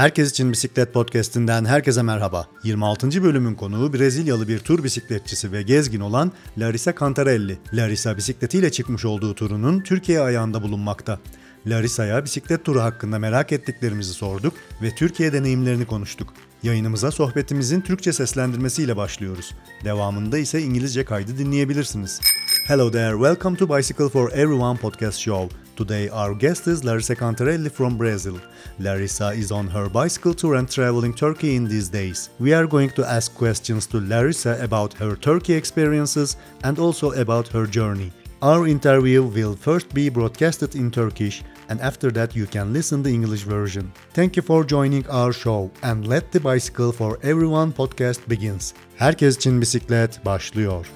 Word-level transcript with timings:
Herkes 0.00 0.30
için 0.30 0.52
Bisiklet 0.52 0.92
Podcast'inden 0.92 1.64
herkese 1.64 2.02
merhaba. 2.02 2.46
26. 2.64 3.22
bölümün 3.24 3.54
konuğu 3.54 3.92
Brezilyalı 3.92 4.48
bir 4.48 4.58
tur 4.58 4.84
bisikletçisi 4.84 5.52
ve 5.52 5.62
gezgin 5.62 6.00
olan 6.00 6.32
Larissa 6.58 6.94
Cantarelli. 7.00 7.58
Larissa 7.72 8.16
bisikletiyle 8.16 8.72
çıkmış 8.72 9.04
olduğu 9.04 9.34
turunun 9.34 9.80
Türkiye 9.80 10.20
ayağında 10.20 10.62
bulunmakta. 10.62 11.18
Larissa'ya 11.66 12.24
bisiklet 12.24 12.64
turu 12.64 12.80
hakkında 12.80 13.18
merak 13.18 13.52
ettiklerimizi 13.52 14.12
sorduk 14.12 14.54
ve 14.82 14.94
Türkiye 14.94 15.32
deneyimlerini 15.32 15.86
konuştuk. 15.86 16.32
Yayınımıza 16.62 17.10
sohbetimizin 17.10 17.80
Türkçe 17.80 18.12
seslendirmesiyle 18.12 18.96
başlıyoruz. 18.96 19.54
Devamında 19.84 20.38
ise 20.38 20.62
İngilizce 20.62 21.04
kaydı 21.04 21.38
dinleyebilirsiniz. 21.38 22.20
Hello 22.66 22.90
there, 22.90 23.12
welcome 23.12 23.56
to 23.56 23.76
Bicycle 23.76 24.08
for 24.08 24.32
Everyone 24.32 24.78
podcast 24.78 25.18
show. 25.18 25.56
Today 25.80 26.10
our 26.10 26.34
guest 26.34 26.66
is 26.66 26.84
Larissa 26.84 27.16
Cantarelli 27.16 27.70
from 27.72 27.96
Brazil. 27.96 28.38
Larissa 28.78 29.28
is 29.28 29.50
on 29.50 29.66
her 29.68 29.88
bicycle 29.88 30.34
tour 30.34 30.56
and 30.56 30.70
traveling 30.70 31.14
Turkey 31.14 31.56
in 31.56 31.66
these 31.66 31.88
days. 31.88 32.28
We 32.38 32.52
are 32.52 32.66
going 32.66 32.90
to 32.90 33.06
ask 33.06 33.34
questions 33.34 33.86
to 33.86 33.98
Larissa 33.98 34.62
about 34.62 34.92
her 34.92 35.16
Turkey 35.16 35.54
experiences 35.54 36.36
and 36.64 36.78
also 36.78 37.12
about 37.12 37.48
her 37.48 37.66
journey. 37.66 38.12
Our 38.42 38.66
interview 38.66 39.22
will 39.22 39.56
first 39.56 39.94
be 39.94 40.10
broadcasted 40.10 40.74
in 40.74 40.90
Turkish 40.90 41.42
and 41.70 41.80
after 41.80 42.10
that 42.10 42.36
you 42.36 42.44
can 42.44 42.74
listen 42.74 43.02
the 43.02 43.14
English 43.14 43.44
version. 43.44 43.90
Thank 44.12 44.36
you 44.36 44.42
for 44.42 44.64
joining 44.64 45.08
our 45.08 45.32
show 45.32 45.70
and 45.82 46.06
let 46.06 46.30
the 46.30 46.40
Bicycle 46.40 46.92
for 46.92 47.18
Everyone 47.22 47.72
podcast 47.72 48.28
begins. 48.28 48.74
Herkes 48.98 49.36
için 49.36 49.60
bisiklet 49.60 50.24
başlıyor. 50.24 50.86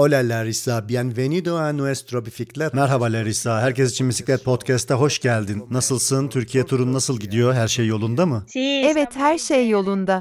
Hola 0.00 0.28
Larissa, 0.28 0.88
bienvenido 0.88 1.56
a 1.56 1.72
nuestro 1.72 2.26
bicicleta. 2.26 2.76
Merhaba 2.76 3.12
Larissa, 3.12 3.60
Herkes 3.62 3.90
için 3.90 4.08
Bisiklet 4.08 4.44
Podcast'a 4.44 4.94
hoş 4.94 5.18
geldin. 5.18 5.64
Nasılsın? 5.70 6.28
Türkiye 6.28 6.64
turun 6.64 6.92
nasıl 6.92 7.20
gidiyor? 7.20 7.54
Her 7.54 7.68
şey 7.68 7.86
yolunda 7.86 8.26
mı? 8.26 8.44
Evet 8.56 9.16
her 9.16 9.38
şey 9.38 9.68
yolunda. 9.68 10.20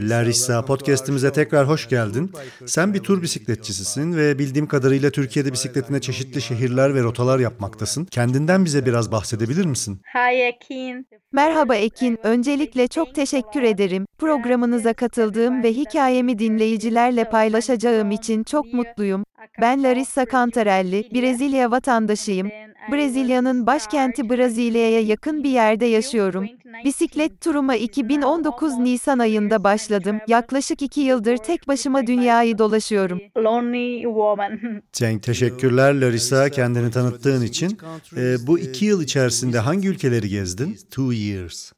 Larissa, 0.00 0.64
podcast'imize 0.64 1.32
tekrar 1.32 1.68
hoş 1.68 1.88
geldin. 1.88 2.32
Sen 2.66 2.94
bir 2.94 2.98
tur 2.98 3.22
bisikletçisisin 3.22 4.16
ve 4.16 4.38
bildiğim 4.38 4.66
kadarıyla 4.66 5.10
Türkiye'de 5.10 5.52
bisikletine 5.52 6.00
çeşitli 6.00 6.42
şehirler 6.42 6.94
ve 6.94 7.02
rotalar 7.02 7.38
yapmaktasın. 7.38 8.04
Kendinden 8.04 8.64
bize 8.64 8.86
biraz 8.86 9.12
bahsedebilir 9.12 9.64
misin? 9.64 10.02
Hi 10.14 10.42
Ekin. 10.42 11.06
Merhaba 11.32 11.76
Ekin, 11.76 12.18
öncelikle 12.22 12.88
çok 12.88 13.14
teşekkür 13.14 13.62
ederim. 13.62 14.06
Programınıza 14.18 14.92
katıldığım 14.92 15.62
ve 15.62 15.72
hikayemi 15.72 16.38
dinleyicilerle 16.38 17.30
paylaşacağım 17.30 18.10
için 18.10 18.44
çok 18.44 18.72
mutluyum. 18.72 19.19
Welcome. 19.20 19.29
Ben 19.60 19.82
Larissa 19.82 20.26
Cantarelli, 20.26 21.08
Brezilya 21.14 21.70
vatandaşıyım. 21.70 22.50
Brezilya'nın 22.92 23.66
başkenti 23.66 24.30
Brezilya'ya 24.30 25.00
yakın 25.00 25.44
bir 25.44 25.50
yerde 25.50 25.86
yaşıyorum. 25.86 26.46
Bisiklet 26.84 27.40
turuma 27.40 27.76
2019 27.76 28.78
Nisan 28.78 29.18
ayında 29.18 29.64
başladım. 29.64 30.18
Yaklaşık 30.28 30.82
iki 30.82 31.00
yıldır 31.00 31.36
tek 31.36 31.68
başıma 31.68 32.06
dünyayı 32.06 32.58
dolaşıyorum. 32.58 33.20
Lonely 33.36 34.02
woman. 34.02 34.60
Cenk, 34.92 35.22
teşekkürler 35.22 36.00
Larissa 36.00 36.48
kendini 36.48 36.90
tanıttığın 36.90 37.42
için. 37.42 37.78
Ee, 38.16 38.34
bu 38.46 38.58
iki 38.58 38.84
yıl 38.84 39.02
içerisinde 39.02 39.58
hangi 39.58 39.88
ülkeleri 39.88 40.28
gezdin? 40.28 40.76
Two 40.90 41.12
years. 41.12 41.72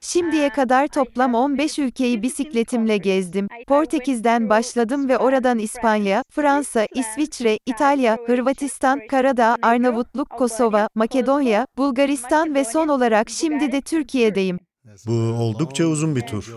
Şimdiye 0.00 0.48
kadar 0.48 0.88
toplam 0.88 1.34
15 1.34 1.78
ülkeyi 1.78 2.22
bisikletimle 2.22 2.96
gezdim. 2.96 3.48
Portekiz'den 3.66 4.48
başladım 4.48 5.08
ve 5.08 5.18
oradan 5.18 5.58
İspanya, 5.58 6.24
Fransa, 6.30 6.43
İsviçre, 6.94 7.58
İtalya, 7.66 8.18
Hırvatistan, 8.26 9.00
Karadağ, 9.10 9.56
Arnavutluk, 9.62 10.30
Kosova, 10.30 10.88
Makedonya, 10.94 11.66
Bulgaristan 11.76 12.54
ve 12.54 12.64
son 12.64 12.88
olarak 12.88 13.30
şimdi 13.30 13.72
de 13.72 13.80
Türkiye'deyim. 13.80 14.58
Bu 15.06 15.12
oldukça 15.12 15.84
uzun 15.84 16.16
bir 16.16 16.26
tur. 16.26 16.54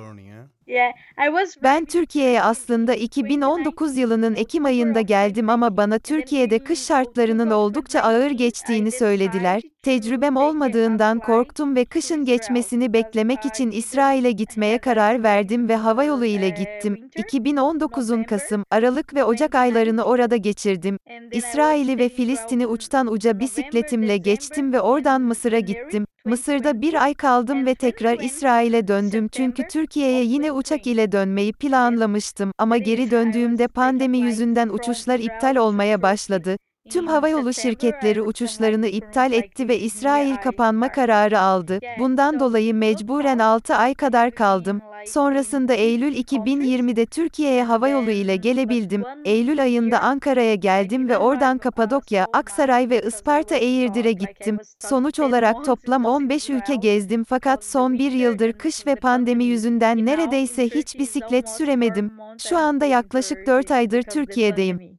Yeah, 0.68 0.92
I 1.18 1.28
was 1.28 1.64
Ben 1.64 1.86
Türkiye'ye 1.86 2.42
aslında 2.42 2.96
2019 2.96 3.98
yılının 3.98 4.36
Ekim 4.36 4.66
ayında 4.66 5.02
geldim 5.02 5.50
ama 5.50 5.78
bana 5.78 6.00
Türkiye'de 6.00 6.60
kış 6.60 6.86
şartlarının 6.86 7.52
oldukça 7.52 8.00
ağır 8.00 8.32
geçtiğini 8.32 8.92
söylediler. 8.92 9.62
Tecrübem 9.88 10.38
olmadığından 10.38 11.20
korktum 11.20 11.76
ve 11.76 11.86
kışın 11.86 12.26
geçmesini 12.26 12.94
beklemek 12.94 13.46
için 13.46 13.72
İsrail'e 13.72 14.32
gitmeye 14.32 14.78
karar 14.78 15.24
verdim 15.24 15.70
ve 15.70 15.76
havayolu 15.76 16.26
ile 16.26 16.50
gittim. 16.50 17.10
2019'un 17.16 18.24
Kasım, 18.24 18.64
Aralık 18.72 19.14
ve 19.14 19.24
Ocak 19.24 19.56
aylarını 19.56 20.04
orada 20.04 20.36
geçirdim. 20.36 20.98
İsrail'i 21.32 22.00
ve 22.00 22.10
Filistin'i 22.10 22.68
uçtan 22.68 23.08
uca 23.08 23.40
bisikletimle 23.40 24.18
geçtim 24.18 24.74
ve 24.74 24.82
oradan 24.82 25.22
Mısır'a 25.22 25.60
gittim. 25.60 26.06
Mısır'da 26.26 26.82
bir 26.82 27.04
ay 27.04 27.14
kaldım 27.14 27.66
ve 27.66 27.76
tekrar 27.76 28.20
İsrail'e 28.20 28.88
döndüm 28.88 29.28
çünkü 29.32 29.68
Türkiye'ye 29.68 30.24
yine 30.24 30.52
uçak 30.52 30.88
ile 30.88 31.12
dönmeyi 31.12 31.54
planlamıştım 31.54 32.52
ama 32.58 32.78
geri 32.78 33.12
döndüğümde 33.12 33.68
pandemi 33.68 34.18
yüzünden 34.18 34.70
uçuşlar 34.70 35.20
iptal 35.20 35.56
olmaya 35.56 36.02
başladı. 36.02 36.58
Tüm 36.90 37.08
havayolu 37.08 37.54
şirketleri 37.54 38.22
uçuşlarını 38.22 38.88
iptal 38.88 39.32
etti 39.32 39.68
ve 39.68 39.80
İsrail 39.80 40.36
kapanma 40.36 40.92
kararı 40.92 41.40
aldı. 41.40 41.80
Bundan 42.00 42.40
dolayı 42.40 42.74
mecburen 42.74 43.40
6 43.40 43.76
ay 43.76 43.94
kadar 43.94 44.32
kaldım. 44.32 44.82
Sonrasında 45.06 45.74
Eylül 45.74 46.16
2020'de 46.16 47.06
Türkiye'ye 47.06 47.64
havayolu 47.64 48.12
ile 48.12 48.36
gelebildim. 48.36 49.04
Eylül 49.26 49.62
ayında 49.62 50.00
Ankara'ya 50.00 50.56
geldim 50.56 51.10
ve 51.10 51.18
oradan 51.18 51.58
Kapadokya, 51.58 52.28
Aksaray 52.34 52.90
ve 52.90 53.02
Isparta 53.02 53.56
Eğirdir'e 53.56 54.12
gittim. 54.12 54.58
Sonuç 54.80 55.20
olarak 55.20 55.66
toplam 55.66 56.06
15 56.06 56.50
ülke 56.50 56.76
gezdim 56.76 57.24
fakat 57.24 57.66
son 57.66 57.94
bir 57.94 58.12
yıldır 58.12 58.54
kış 58.54 58.88
ve 58.88 58.96
pandemi 58.96 59.44
yüzünden 59.44 60.06
neredeyse 60.06 60.64
hiç 60.70 61.00
bisiklet 61.00 61.50
süremedim. 61.50 62.12
Şu 62.50 62.58
anda 62.58 62.86
yaklaşık 62.86 63.48
4 63.48 63.72
aydır 63.72 64.04
Türkiye'deyim. 64.04 64.97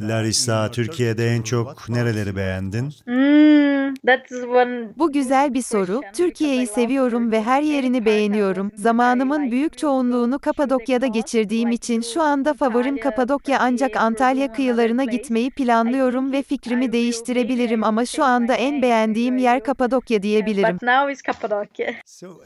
Larissa, 0.00 0.70
Türkiye'de 0.70 1.26
en 1.26 1.42
çok 1.42 1.88
nereleri 1.88 2.36
beğendin? 2.36 2.94
Mm, 3.06 3.94
that's 4.06 4.32
one. 4.32 4.88
Bu 4.96 5.12
güzel 5.12 5.54
bir 5.54 5.62
soru. 5.62 6.00
Türkiye'yi 6.14 6.66
seviyorum 6.66 7.32
ve 7.32 7.42
her 7.42 7.62
yerini 7.62 8.04
beğeniyorum. 8.04 8.70
Zamanımın 8.76 9.50
büyük 9.50 9.78
çoğunluğunu 9.78 10.38
Kapadokya'da 10.38 11.06
geçirdiğim 11.06 11.70
için 11.70 12.00
şu 12.00 12.22
anda 12.22 12.54
favorim 12.54 13.00
Kapadokya 13.00 13.58
ancak 13.60 13.96
Antalya 13.96 14.52
kıyılarına 14.52 15.04
gitmeyi 15.04 15.50
planlıyorum 15.50 16.32
ve 16.32 16.42
fikrimi 16.42 16.92
değiştirebilirim 16.92 17.84
ama 17.84 18.06
şu 18.06 18.24
anda 18.24 18.54
en 18.54 18.82
beğendiğim 18.82 19.36
yer 19.36 19.64
Kapadokya 19.64 20.22
diyebilirim. 20.22 20.78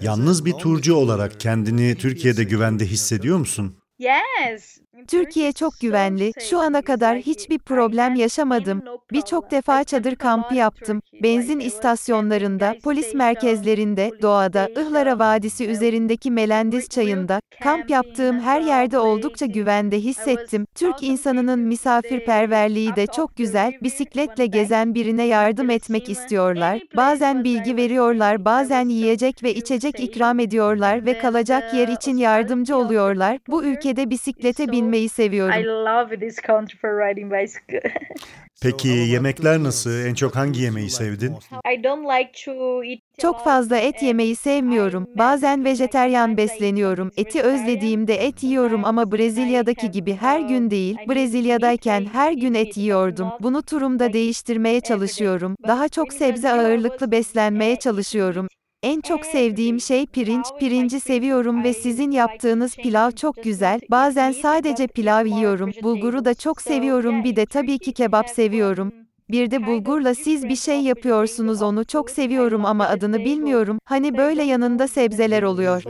Yalnız 0.00 0.44
bir 0.44 0.52
turcu 0.52 0.94
olarak 0.94 1.40
kendini 1.40 1.94
Türkiye'de 1.94 2.44
güvende 2.44 2.84
hissediyor 2.84 3.38
musun? 3.38 3.76
Yes. 3.98 4.78
Türkiye 5.08 5.52
çok 5.52 5.80
güvenli. 5.80 6.32
Şu 6.40 6.58
ana 6.58 6.82
kadar 6.82 7.18
hiçbir 7.18 7.58
problem 7.58 8.14
yaşamadım. 8.14 8.82
Birçok 9.12 9.50
defa 9.50 9.84
çadır 9.84 10.16
kampı 10.16 10.54
yaptım. 10.54 11.00
Benzin 11.22 11.60
istasyonlarında, 11.60 12.74
polis 12.84 13.14
merkezlerinde, 13.14 14.10
doğada, 14.22 14.68
Ihlara 14.68 15.18
Vadisi 15.18 15.66
üzerindeki 15.66 16.30
Melendiz 16.30 16.88
çayında, 16.88 17.40
kamp 17.62 17.90
yaptığım 17.90 18.40
her 18.40 18.60
yerde 18.60 18.98
oldukça 18.98 19.46
güvende 19.46 19.98
hissettim. 20.00 20.66
Türk 20.74 21.02
insanının 21.02 21.60
misafirperverliği 21.60 22.96
de 22.96 23.06
çok 23.06 23.36
güzel. 23.36 23.72
Bisikletle 23.82 24.46
gezen 24.46 24.94
birine 24.94 25.24
yardım 25.24 25.70
etmek 25.70 26.08
istiyorlar. 26.08 26.82
Bazen 26.96 27.44
bilgi 27.44 27.76
veriyorlar, 27.76 28.44
bazen 28.44 28.88
yiyecek 28.88 29.42
ve 29.42 29.54
içecek 29.54 30.00
ikram 30.00 30.38
ediyorlar 30.38 31.06
ve 31.06 31.18
kalacak 31.18 31.74
yer 31.74 31.88
için 31.88 32.16
yardımcı 32.16 32.76
oluyorlar. 32.76 33.38
Bu 33.48 33.64
ülkede 33.86 34.10
bisiklete 34.10 34.72
binmeyi 34.72 35.08
seviyorum. 35.08 35.60
I 35.60 35.64
love 35.64 36.20
this 36.20 36.36
country 36.46 36.76
for 36.78 36.90
riding 36.90 37.32
bicycle. 37.32 37.82
Peki 38.62 38.88
yemekler 38.88 39.62
nasıl? 39.62 40.06
En 40.06 40.14
çok 40.14 40.36
hangi 40.36 40.62
yemeği 40.62 40.90
sevdin? 40.90 41.34
I 41.72 41.84
don't 41.84 42.06
like 42.10 42.32
to 42.44 42.84
eat. 42.84 42.98
Çok 43.18 43.44
fazla 43.44 43.76
et 43.76 44.02
yemeyi 44.02 44.36
sevmiyorum. 44.36 45.06
Bazen 45.14 45.64
vejeteryan 45.64 46.36
besleniyorum. 46.36 47.10
Eti 47.16 47.42
özlediğimde 47.42 48.14
et 48.14 48.42
yiyorum 48.42 48.84
ama 48.84 49.12
Brezilya'daki 49.12 49.90
gibi 49.90 50.14
her 50.14 50.40
gün 50.40 50.70
değil. 50.70 50.96
Brezilya'dayken 51.08 52.04
her 52.12 52.32
gün 52.32 52.54
et 52.54 52.76
yiyordum. 52.76 53.28
Bunu 53.40 53.62
turumda 53.62 54.12
değiştirmeye 54.12 54.80
çalışıyorum. 54.80 55.56
Daha 55.66 55.88
çok 55.88 56.12
sebze 56.12 56.50
ağırlıklı 56.50 57.10
beslenmeye 57.10 57.76
çalışıyorum. 57.76 58.48
En 58.82 59.00
çok 59.00 59.26
sevdiğim 59.26 59.80
şey 59.80 60.06
pirinç. 60.06 60.46
Pirinci 60.60 61.00
seviyorum 61.00 61.64
ve 61.64 61.74
sizin 61.74 62.10
yaptığınız 62.10 62.76
pilav 62.76 63.10
çok 63.10 63.42
güzel. 63.42 63.80
Bazen 63.90 64.32
sadece 64.32 64.86
pilav 64.86 65.26
yiyorum. 65.26 65.70
Bulguru 65.82 66.24
da 66.24 66.34
çok 66.34 66.62
seviyorum. 66.62 67.24
Bir 67.24 67.36
de 67.36 67.46
tabii 67.46 67.78
ki 67.78 67.92
kebap 67.92 68.28
seviyorum. 68.28 68.92
Bir 69.30 69.50
de 69.50 69.66
bulgurla 69.66 70.14
siz 70.14 70.48
bir 70.48 70.56
şey 70.56 70.80
yapıyorsunuz 70.80 71.62
onu 71.62 71.84
çok 71.84 72.10
seviyorum 72.10 72.64
ama 72.64 72.88
adını 72.88 73.24
bilmiyorum. 73.24 73.78
Hani 73.84 74.16
böyle 74.16 74.42
yanında 74.42 74.88
sebzeler 74.88 75.42
oluyor. 75.42 75.82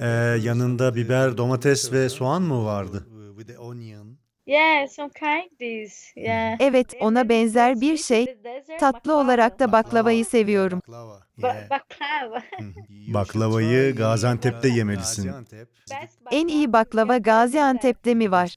Ee, 0.00 0.06
yanında 0.42 0.94
biber, 0.94 1.36
domates 1.36 1.92
ve 1.92 2.08
soğan 2.08 2.42
mı 2.42 2.64
vardı? 2.64 3.06
Yeah, 4.46 4.88
some 4.88 5.10
kind 5.18 5.58
this. 5.58 6.12
Yeah. 6.16 6.56
Evet, 6.60 6.94
ona 7.00 7.28
benzer 7.28 7.80
bir 7.80 7.96
şey. 7.96 8.38
Tatlı 8.80 9.14
olarak 9.16 9.58
da 9.58 9.72
baklavayı 9.72 10.24
seviyorum. 10.24 10.80
Baklava. 11.38 11.52
Ba- 11.52 11.54
Yeah. 11.56 11.70
baklava. 11.70 12.42
Baklavayı 13.14 13.96
Gaziantep'te 13.96 14.68
yemelisin. 14.68 15.30
En 16.30 16.48
iyi 16.48 16.72
baklava 16.72 17.18
Gaziantep'te 17.18 18.14
mi 18.14 18.30
var? 18.30 18.56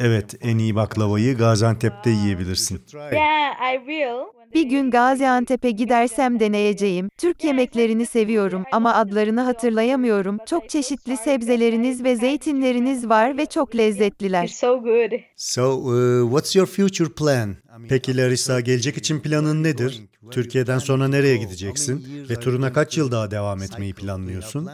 Evet, 0.00 0.34
en 0.40 0.58
iyi 0.58 0.74
baklavayı 0.74 1.36
Gaziantep'te 1.38 2.10
yiyebilirsin. 2.10 2.80
Yeah, 3.12 3.74
I 3.74 3.78
will. 3.78 4.32
Bir 4.54 4.62
gün 4.62 4.90
Gaziantep'e 4.90 5.70
gidersem 5.70 6.40
deneyeceğim. 6.40 7.08
Türk 7.18 7.44
yemeklerini 7.44 8.06
seviyorum 8.06 8.64
ama 8.72 8.94
adlarını 8.94 9.40
hatırlayamıyorum. 9.40 10.38
Çok 10.46 10.68
çeşitli 10.68 11.16
sebzeleriniz 11.16 12.04
ve 12.04 12.16
zeytinleriniz 12.16 13.08
var 13.08 13.36
ve 13.38 13.46
çok 13.46 13.76
lezzetliler. 13.76 14.46
So 14.46 14.82
good. 14.82 15.12
So, 15.36 15.62
uh, 15.72 16.24
what's 16.30 16.56
your 16.56 16.66
future 16.66 17.08
plan? 17.08 17.56
Peki 17.88 18.16
Larissa, 18.16 18.60
gelecek 18.60 18.96
için 18.96 19.20
planın 19.20 19.62
nedir? 19.62 20.02
Türkiye'den 20.30 20.78
sonra 20.78 21.08
nereye 21.08 21.36
gideceksin? 21.36 22.26
Ve 22.30 22.40
turuna 22.40 22.72
kaç 22.72 22.98
yıl 22.98 23.10
daha 23.10 23.30
devam 23.30 23.62
etmeyi 23.62 23.94
planlıyorsun? 23.94 24.70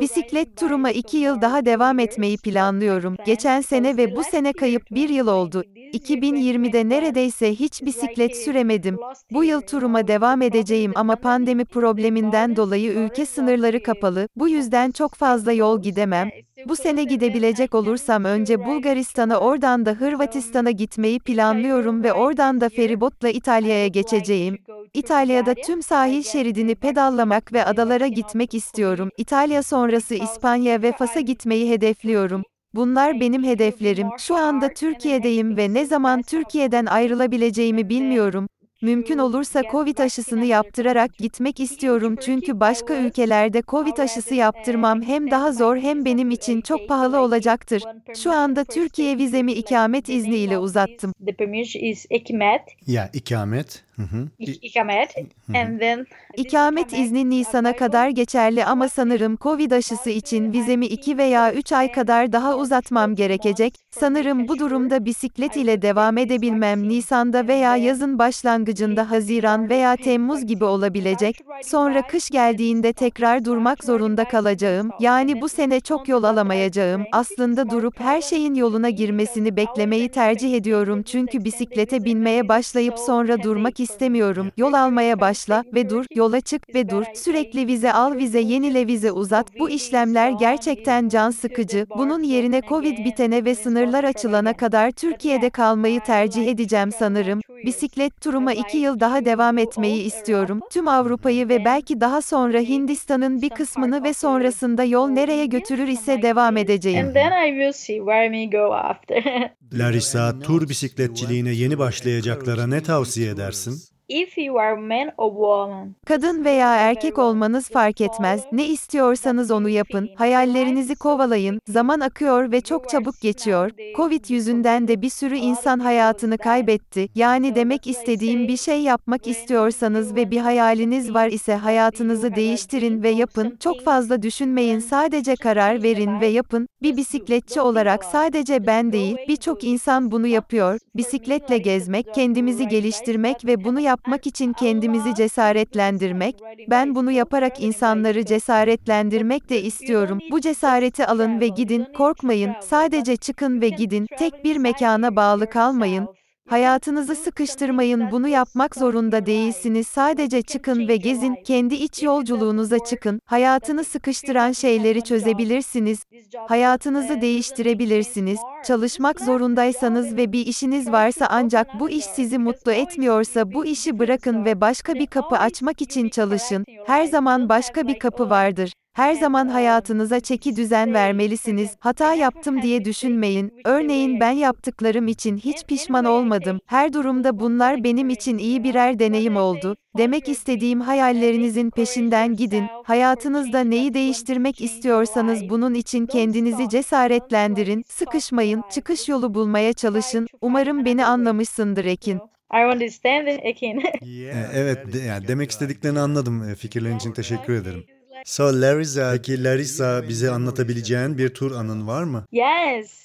Bisiklet 0.00 0.56
turuma 0.56 0.90
iki 0.90 1.16
yıl 1.16 1.40
daha 1.40 1.64
devam 1.64 1.98
etmeyi 1.98 2.38
planlıyorum. 2.38 3.16
Geçen 3.26 3.60
sene 3.60 3.96
ve 3.96 4.16
bu 4.16 4.24
sene 4.24 4.52
kayıp 4.52 4.82
bir 4.90 5.08
yıl 5.08 5.26
oldu. 5.26 5.64
2020'de 5.76 6.88
neredeyse 6.88 7.54
hiç 7.54 7.82
bisiklet 7.82 8.36
süremedim. 8.36 8.98
Bu 9.30 9.44
yıl 9.44 9.60
turuma 9.60 10.08
devam 10.08 10.42
edeceğim 10.42 10.92
ama 10.94 11.16
pandemi 11.16 11.64
probleminden 11.64 12.56
dolayı 12.56 12.92
ülke 12.92 13.26
sınırları 13.26 13.82
kapalı. 13.82 14.28
Bu 14.36 14.48
yüzden 14.48 14.90
çok 14.90 15.14
fazla 15.14 15.52
yol 15.52 15.82
gidemem. 15.82 16.30
Bu 16.68 16.76
sene 16.76 17.04
gidebilecek 17.04 17.74
olursam 17.74 18.24
önce 18.24 18.66
Bulgaristan'a 18.66 19.38
oradan 19.40 19.86
da 19.86 19.90
Hırvatistan'a 19.90 20.70
gitmeyi 20.70 21.20
planlıyorum 21.20 22.04
ve 22.04 22.12
oradan 22.12 22.60
da 22.60 22.68
feribotla 22.68 23.28
İtalya'ya 23.28 23.86
geçeceğim. 23.86 24.58
İtalya'da 24.94 25.54
tüm 25.54 25.82
sahil 25.82 26.22
şeridini 26.22 26.74
pedallamak 26.74 27.52
ve 27.52 27.64
adalara 27.64 28.06
gitmek 28.06 28.54
istiyorum. 28.54 29.10
İtalya 29.18 29.62
sonrası 29.62 30.14
İspanya 30.14 30.82
ve 30.82 30.92
Fas'a 30.92 31.20
gitmeyi 31.20 31.70
hedefliyorum. 31.70 32.42
Bunlar 32.74 33.20
benim 33.20 33.44
hedeflerim. 33.44 34.08
Şu 34.18 34.36
anda 34.36 34.68
Türkiye'deyim 34.74 35.56
ve 35.56 35.74
ne 35.74 35.86
zaman 35.86 36.22
Türkiye'den 36.22 36.86
ayrılabileceğimi 36.86 37.88
bilmiyorum. 37.88 38.48
Mümkün 38.84 39.18
olursa 39.18 39.62
Covid 39.70 39.98
aşısını 39.98 40.44
yaptırarak 40.44 41.18
gitmek 41.18 41.60
istiyorum 41.60 42.16
çünkü 42.20 42.60
başka 42.60 42.94
ülkelerde 42.94 43.62
Covid 43.62 43.98
aşısı 43.98 44.34
yaptırmam 44.34 45.02
hem 45.02 45.30
daha 45.30 45.52
zor 45.52 45.76
hem 45.76 46.04
benim 46.04 46.30
için 46.30 46.60
çok 46.60 46.88
pahalı 46.88 47.20
olacaktır. 47.20 47.82
Şu 48.22 48.32
anda 48.32 48.64
Türkiye 48.64 49.18
vizemi 49.18 49.52
ikamet 49.52 50.08
izniyle 50.08 50.58
uzattım. 50.58 51.12
The 51.26 51.32
permission 51.32 51.82
is 51.82 52.06
ikamet. 52.10 52.60
Ya, 52.86 53.10
ikamet. 53.12 53.82
Hı 53.96 54.02
hı. 54.02 54.28
Ik- 54.40 54.58
ikamet. 54.62 55.14
And 55.54 55.80
then 55.80 56.06
İkamet 56.36 56.92
izni 56.92 57.30
Nisan'a 57.30 57.76
kadar 57.76 58.08
geçerli 58.08 58.64
ama 58.64 58.88
sanırım 58.88 59.36
Covid 59.36 59.70
aşısı 59.70 60.10
için 60.10 60.52
vizemi 60.52 60.86
2 60.86 61.18
veya 61.18 61.52
3 61.52 61.72
ay 61.72 61.92
kadar 61.92 62.32
daha 62.32 62.56
uzatmam 62.56 63.14
gerekecek. 63.14 63.74
Sanırım 63.90 64.48
bu 64.48 64.58
durumda 64.58 65.04
bisiklet 65.04 65.56
ile 65.56 65.82
devam 65.82 66.18
edebilmem 66.18 66.88
Nisan'da 66.88 67.48
veya 67.48 67.76
yazın 67.76 68.18
başlangıcında 68.18 69.10
Haziran 69.10 69.68
veya 69.68 69.96
Temmuz 69.96 70.46
gibi 70.46 70.64
olabilecek. 70.64 71.40
Sonra 71.64 72.06
kış 72.06 72.30
geldiğinde 72.30 72.92
tekrar 72.92 73.44
durmak 73.44 73.84
zorunda 73.84 74.24
kalacağım. 74.24 74.90
Yani 75.00 75.40
bu 75.40 75.48
sene 75.48 75.80
çok 75.80 76.08
yol 76.08 76.22
alamayacağım. 76.22 77.04
Aslında 77.12 77.70
durup 77.70 78.00
her 78.00 78.20
şeyin 78.22 78.54
yoluna 78.54 78.90
girmesini 78.90 79.56
beklemeyi 79.56 80.08
tercih 80.08 80.54
ediyorum. 80.54 81.02
Çünkü 81.02 81.44
bisiklete 81.44 82.04
binmeye 82.04 82.48
başlayıp 82.48 82.98
sonra 82.98 83.42
durmak 83.42 83.80
istemiyorum. 83.80 84.50
Yol 84.56 84.72
almaya 84.72 85.20
başla. 85.20 85.64
ve 85.74 85.90
dur, 85.90 86.04
yola 86.24 86.40
çık 86.40 86.74
ve 86.74 86.88
dur. 86.88 87.04
Sürekli 87.14 87.66
vize 87.66 87.92
al 87.92 88.16
vize 88.16 88.40
yenile 88.40 88.86
vize 88.86 89.12
uzat. 89.12 89.46
Bu 89.58 89.70
işlemler 89.70 90.30
gerçekten 90.30 91.08
can 91.08 91.30
sıkıcı. 91.30 91.86
Bunun 91.98 92.22
yerine 92.22 92.60
Covid 92.68 93.04
bitene 93.04 93.44
ve 93.44 93.54
sınırlar 93.54 94.04
açılana 94.04 94.56
kadar 94.56 94.90
Türkiye'de 94.90 95.50
kalmayı 95.50 96.00
tercih 96.00 96.46
edeceğim 96.48 96.90
sanırım. 96.98 97.40
Bisiklet 97.64 98.20
turuma 98.20 98.52
iki 98.52 98.78
yıl 98.78 99.00
daha 99.00 99.24
devam 99.24 99.58
etmeyi 99.58 100.02
istiyorum. 100.02 100.60
Tüm 100.70 100.88
Avrupa'yı 100.88 101.48
ve 101.48 101.64
belki 101.64 102.00
daha 102.00 102.22
sonra 102.22 102.58
Hindistan'ın 102.60 103.42
bir 103.42 103.50
kısmını 103.50 104.04
ve 104.04 104.14
sonrasında 104.14 104.84
yol 104.84 105.08
nereye 105.08 105.46
götürür 105.46 105.88
ise 105.88 106.22
devam 106.22 106.56
edeceğim. 106.56 107.06
and 107.06 107.14
then 107.14 107.32
I 107.46 107.50
will 107.50 107.72
see 107.72 107.96
where 107.96 108.28
me 108.28 108.46
go 108.46 108.74
after. 108.74 109.50
Larissa, 109.72 110.38
tur 110.40 110.68
bisikletçiliğine 110.68 111.50
yeni 111.50 111.78
başlayacaklara 111.78 112.66
ne 112.66 112.82
tavsiye 112.82 113.30
edersin? 113.30 113.93
If 114.08 114.38
you 114.38 114.58
are 114.58 114.76
man 114.76 115.12
or 115.18 115.30
woman. 115.30 115.94
Kadın 116.06 116.44
veya 116.44 116.76
erkek 116.76 117.18
olmanız 117.18 117.70
fark 117.70 118.00
etmez. 118.00 118.44
Ne 118.52 118.66
istiyorsanız 118.66 119.50
onu 119.50 119.68
yapın. 119.68 120.10
Hayallerinizi 120.14 120.94
kovalayın. 120.94 121.60
Zaman 121.68 122.00
akıyor 122.00 122.52
ve 122.52 122.60
çok 122.60 122.88
çabuk 122.88 123.20
geçiyor. 123.20 123.70
Covid 123.96 124.24
yüzünden 124.28 124.88
de 124.88 125.02
bir 125.02 125.08
sürü 125.08 125.36
insan 125.36 125.78
hayatını 125.78 126.38
kaybetti. 126.38 127.08
Yani 127.14 127.54
demek 127.54 127.86
istediğim 127.86 128.48
bir 128.48 128.56
şey 128.56 128.80
yapmak 128.80 129.26
istiyorsanız 129.26 130.14
ve 130.16 130.30
bir 130.30 130.38
hayaliniz 130.38 131.14
var 131.14 131.28
ise 131.28 131.54
hayatınızı 131.54 132.34
değiştirin 132.34 133.02
ve 133.02 133.10
yapın. 133.10 133.56
Çok 133.60 133.84
fazla 133.84 134.22
düşünmeyin. 134.22 134.78
Sadece 134.78 135.36
karar 135.36 135.82
verin 135.82 136.20
ve 136.20 136.26
yapın. 136.26 136.68
Bir 136.82 136.96
bisikletçi 136.96 137.60
olarak 137.60 138.04
sadece 138.04 138.66
ben 138.66 138.92
değil, 138.92 139.16
birçok 139.28 139.64
insan 139.64 140.10
bunu 140.10 140.26
yapıyor. 140.26 140.78
Bisikletle 140.96 141.58
gezmek, 141.58 142.14
kendimizi 142.14 142.68
geliştirmek 142.68 143.44
ve 143.44 143.64
bunu 143.64 143.80
yapmak 143.80 143.93
için 144.26 144.52
kendimizi 144.52 145.14
cesaretlendirmek. 145.14 146.36
Ben 146.70 146.94
bunu 146.94 147.10
yaparak 147.10 147.62
insanları 147.62 148.24
cesaretlendirmek 148.24 149.48
de 149.50 149.62
istiyorum. 149.62 150.18
Bu 150.30 150.40
cesareti 150.40 151.06
alın 151.06 151.40
ve 151.40 151.48
gidin, 151.48 151.86
korkmayın. 151.96 152.52
Sadece 152.60 153.16
çıkın 153.16 153.60
ve 153.60 153.68
gidin. 153.68 154.06
Tek 154.18 154.44
bir 154.44 154.56
mekana 154.56 155.16
bağlı 155.16 155.50
kalmayın. 155.50 156.08
Hayatınızı 156.48 157.16
sıkıştırmayın. 157.16 158.10
Bunu 158.10 158.28
yapmak 158.28 158.76
zorunda 158.76 159.26
değilsiniz. 159.26 159.86
Sadece 159.86 160.42
çıkın 160.42 160.88
ve 160.88 160.96
gezin. 160.96 161.34
Kendi 161.44 161.74
iç 161.74 162.02
yolculuğunuza 162.02 162.78
çıkın. 162.78 163.20
Hayatını 163.24 163.84
sıkıştıran 163.84 164.52
şeyleri 164.52 165.02
çözebilirsiniz. 165.02 166.04
Hayatınızı 166.48 167.20
değiştirebilirsiniz. 167.20 168.38
Çalışmak 168.64 169.20
zorundaysanız 169.20 170.16
ve 170.16 170.32
bir 170.32 170.46
işiniz 170.46 170.92
varsa 170.92 171.26
ancak 171.30 171.80
bu 171.80 171.90
iş 171.90 172.04
sizi 172.04 172.38
mutlu 172.38 172.72
etmiyorsa 172.72 173.52
bu 173.52 173.66
işi 173.66 173.98
bırakın 173.98 174.44
ve 174.44 174.60
başka 174.60 174.94
bir 174.94 175.06
kapı 175.06 175.36
açmak 175.36 175.82
için 175.82 176.08
çalışın. 176.08 176.64
Her 176.86 177.04
zaman 177.04 177.48
başka 177.48 177.88
bir 177.88 177.98
kapı 177.98 178.30
vardır. 178.30 178.72
Her 178.94 179.14
zaman 179.14 179.48
hayatınıza 179.48 180.20
çeki 180.20 180.56
düzen 180.56 180.94
vermelisiniz. 180.94 181.70
Hata 181.78 182.14
yaptım 182.14 182.62
diye 182.62 182.84
düşünmeyin. 182.84 183.52
Örneğin 183.64 184.20
ben 184.20 184.30
yaptıklarım 184.30 185.08
için 185.08 185.36
hiç 185.36 185.64
pişman 185.64 186.04
olmadım. 186.04 186.60
Her 186.66 186.92
durumda 186.92 187.40
bunlar 187.40 187.84
benim 187.84 188.08
için 188.10 188.38
iyi 188.38 188.64
birer 188.64 188.98
deneyim 188.98 189.36
oldu. 189.36 189.76
Demek 189.98 190.28
istediğim 190.28 190.80
hayallerinizin 190.80 191.70
peşinden 191.70 192.34
gidin. 192.36 192.64
Hayatınızda 192.84 193.60
neyi 193.60 193.94
değiştirmek 193.94 194.60
istiyorsanız 194.60 195.48
bunun 195.48 195.74
için 195.74 196.06
kendinizi 196.06 196.68
cesaretlendirin. 196.68 197.84
Sıkışmayın, 197.88 198.62
çıkış 198.70 199.08
yolu 199.08 199.34
bulmaya 199.34 199.72
çalışın. 199.72 200.26
Umarım 200.40 200.84
beni 200.84 201.06
anlamışsındır 201.06 201.84
Ekin. 201.84 202.20
I 202.54 202.66
understand 202.74 203.26
Ekin. 203.26 203.80
Ee, 204.02 204.32
Evet, 204.54 204.92
de- 204.92 204.98
yani 204.98 205.28
demek 205.28 205.50
istediklerini 205.50 206.00
anladım. 206.00 206.48
Ee, 206.48 206.54
Fikirlerin 206.54 206.96
için 206.96 207.12
teşekkür 207.12 207.52
ederim. 207.52 207.84
So 208.24 208.44
Larissa, 208.60 209.12
peki 209.12 209.44
Larissa 209.44 210.08
bize 210.08 210.30
anlatabileceğin 210.30 211.18
bir 211.18 211.28
tur 211.28 211.52
anın 211.52 211.86
var 211.86 212.04
mı? 212.04 212.24
yes. 212.32 213.04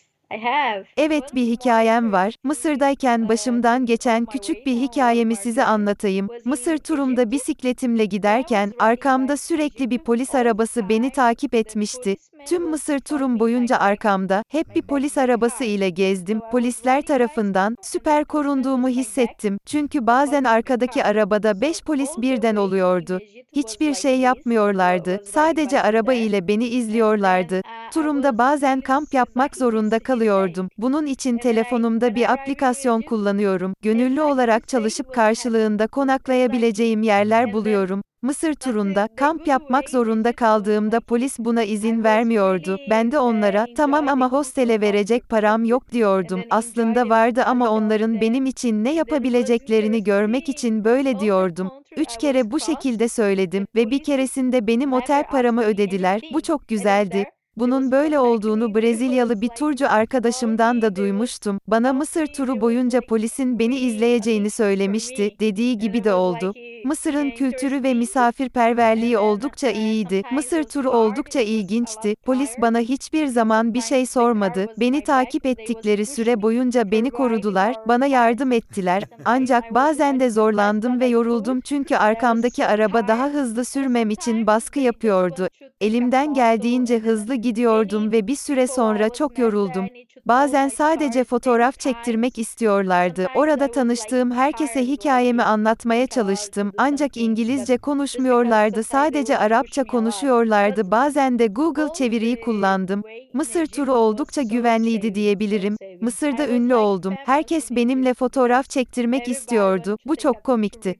Evet 0.98 1.36
bir 1.36 1.45
hikayem 1.45 2.12
var. 2.12 2.36
Mısır'dayken 2.43 3.29
başımdan 3.29 3.86
geçen 3.86 4.25
küçük 4.25 4.65
bir 4.65 4.75
hikayemi 4.75 5.36
size 5.36 5.63
anlatayım. 5.63 6.27
Mısır 6.45 6.77
turumda 6.77 7.31
bisikletimle 7.31 8.05
giderken 8.05 8.74
arkamda 8.79 9.38
sürekli 9.38 9.89
bir 9.89 10.00
polis 10.00 10.36
arabası 10.36 10.89
beni 10.89 11.12
takip 11.12 11.53
etmişti. 11.53 12.15
Tüm 12.48 12.69
Mısır 12.69 13.00
turum 13.00 13.39
boyunca 13.39 13.77
arkamda 13.77 14.43
hep 14.50 14.75
bir 14.75 14.81
polis 14.81 15.17
arabası 15.17 15.63
ile 15.63 15.89
gezdim. 15.89 16.39
Polisler 16.51 17.01
tarafından 17.01 17.75
süper 17.81 18.25
korunduğumu 18.25 18.89
hissettim. 18.89 19.57
Çünkü 19.65 20.07
bazen 20.07 20.43
arkadaki 20.43 21.03
arabada 21.03 21.62
5 21.62 21.81
polis 21.81 22.09
birden 22.17 22.55
oluyordu. 22.55 23.19
Hiçbir 23.55 23.93
şey 23.93 24.19
yapmıyorlardı. 24.19 25.21
Sadece 25.25 25.81
araba 25.81 26.13
ile 26.13 26.48
beni 26.48 26.67
izliyorlardı. 26.67 27.62
Turumda 27.93 28.38
bazen 28.38 28.81
kamp 28.81 29.13
yapmak 29.13 29.57
zorunda 29.57 30.00
kalıyordum. 30.00 30.18
Kalıyordum. 30.19 30.69
Bunun 30.77 31.05
için 31.05 31.38
telefonumda 31.38 32.15
bir 32.15 32.33
aplikasyon 32.33 33.01
kullanıyorum. 33.01 33.73
Gönüllü 33.83 34.21
olarak 34.21 34.67
çalışıp 34.67 35.13
karşılığında 35.13 35.88
konaklayabileceğim 35.88 37.03
yerler 37.03 37.53
buluyorum. 37.53 38.01
Mısır 38.21 38.53
turunda 38.53 39.07
kamp 39.17 39.47
yapmak 39.47 39.89
zorunda 39.89 40.31
kaldığımda 40.31 40.99
polis 40.99 41.39
buna 41.39 41.63
izin 41.63 42.03
vermiyordu. 42.03 42.77
Ben 42.89 43.11
de 43.11 43.19
onlara 43.19 43.65
tamam 43.77 44.07
ama 44.07 44.31
hostele 44.31 44.81
verecek 44.81 45.29
param 45.29 45.65
yok 45.65 45.91
diyordum. 45.91 46.41
Aslında 46.49 47.09
vardı 47.09 47.43
ama 47.45 47.69
onların 47.69 48.21
benim 48.21 48.45
için 48.45 48.83
ne 48.83 48.93
yapabileceklerini 48.93 50.03
görmek 50.03 50.49
için 50.49 50.83
böyle 50.83 51.19
diyordum. 51.19 51.69
Üç 51.97 52.17
kere 52.17 52.51
bu 52.51 52.59
şekilde 52.59 53.07
söyledim 53.07 53.67
ve 53.75 53.91
bir 53.91 54.03
keresinde 54.03 54.67
benim 54.67 54.93
otel 54.93 55.23
paramı 55.27 55.63
ödediler. 55.63 56.21
Bu 56.33 56.41
çok 56.41 56.67
güzeldi. 56.67 57.25
Bunun 57.58 57.91
böyle 57.91 58.20
olduğunu 58.20 58.75
Brezilyalı 58.75 59.41
bir 59.41 59.50
turcu 59.50 59.89
arkadaşımdan 59.89 60.82
da 60.82 60.96
duymuştum. 60.96 61.60
Bana 61.68 61.94
Mısır 61.94 62.27
turu 62.27 62.62
boyunca 62.62 63.01
polisin 63.01 63.60
beni 63.60 63.79
izleyeceğini 63.79 64.50
söylemişti. 64.50 65.36
Dediği 65.39 65.77
gibi 65.77 66.03
de 66.03 66.13
oldu. 66.13 66.53
Mısır'ın 66.86 67.29
kültürü 67.29 67.84
ve 67.84 67.94
misafirperverliği 67.94 69.18
oldukça 69.18 69.70
iyiydi. 69.70 70.22
Mısır 70.32 70.63
turu 70.63 70.89
oldukça 70.89 71.39
ilginçti. 71.39 72.15
Polis 72.25 72.51
bana 72.62 72.79
hiçbir 72.79 73.27
zaman 73.27 73.74
bir 73.74 73.82
şey 73.82 74.06
sormadı. 74.06 74.65
Beni 74.77 75.03
takip 75.03 75.46
ettikleri 75.46 76.06
süre 76.06 76.41
boyunca 76.41 76.91
beni 76.91 77.12
korudular, 77.12 77.75
bana 77.88 78.06
yardım 78.06 78.51
ettiler. 78.51 79.03
Ancak 79.25 79.74
bazen 79.74 80.20
de 80.20 80.29
zorlandım 80.29 81.00
ve 81.00 81.06
yoruldum 81.06 81.62
çünkü 81.62 81.96
arkamdaki 81.96 82.65
araba 82.65 83.08
daha 83.08 83.29
hızlı 83.29 83.65
sürmem 83.65 84.10
için 84.10 84.48
baskı 84.48 84.79
yapıyordu. 84.79 85.48
Elimden 85.82 86.34
geldiğince 86.34 87.00
hızlı 87.00 87.36
gidiyordum 87.41 88.12
ve 88.12 88.27
bir 88.27 88.36
süre 88.36 88.67
sonra 88.67 89.10
çok 89.10 89.38
yoruldum. 89.38 89.86
Bazen 90.25 90.67
sadece 90.69 91.24
fotoğraf 91.24 91.79
çektirmek 91.79 92.39
istiyorlardı. 92.39 93.27
Orada 93.36 93.72
tanıştığım 93.72 94.31
herkese 94.31 94.88
hikayemi 94.88 95.43
anlatmaya 95.43 96.08
çalıştım. 96.08 96.72
Ancak 96.77 97.17
İngilizce 97.17 97.77
konuşmuyorlardı. 97.77 98.84
Sadece 98.84 99.38
Arapça 99.38 99.84
konuşuyorlardı. 99.84 100.91
Bazen 100.91 101.39
de 101.39 101.48
Google 101.48 101.93
çeviriyi 101.93 102.41
kullandım. 102.41 103.03
Mısır 103.34 103.65
turu 103.65 103.93
oldukça 103.93 104.41
güvenliydi 104.41 105.15
diyebilirim. 105.15 105.75
Mısır'da 106.01 106.48
ünlü 106.50 106.75
oldum. 106.75 107.13
Herkes 107.25 107.72
benimle 107.72 108.13
fotoğraf 108.13 108.69
çektirmek 108.69 109.27
istiyordu. 109.27 109.98
Bu 110.05 110.15
çok 110.15 110.43
komikti. 110.43 110.96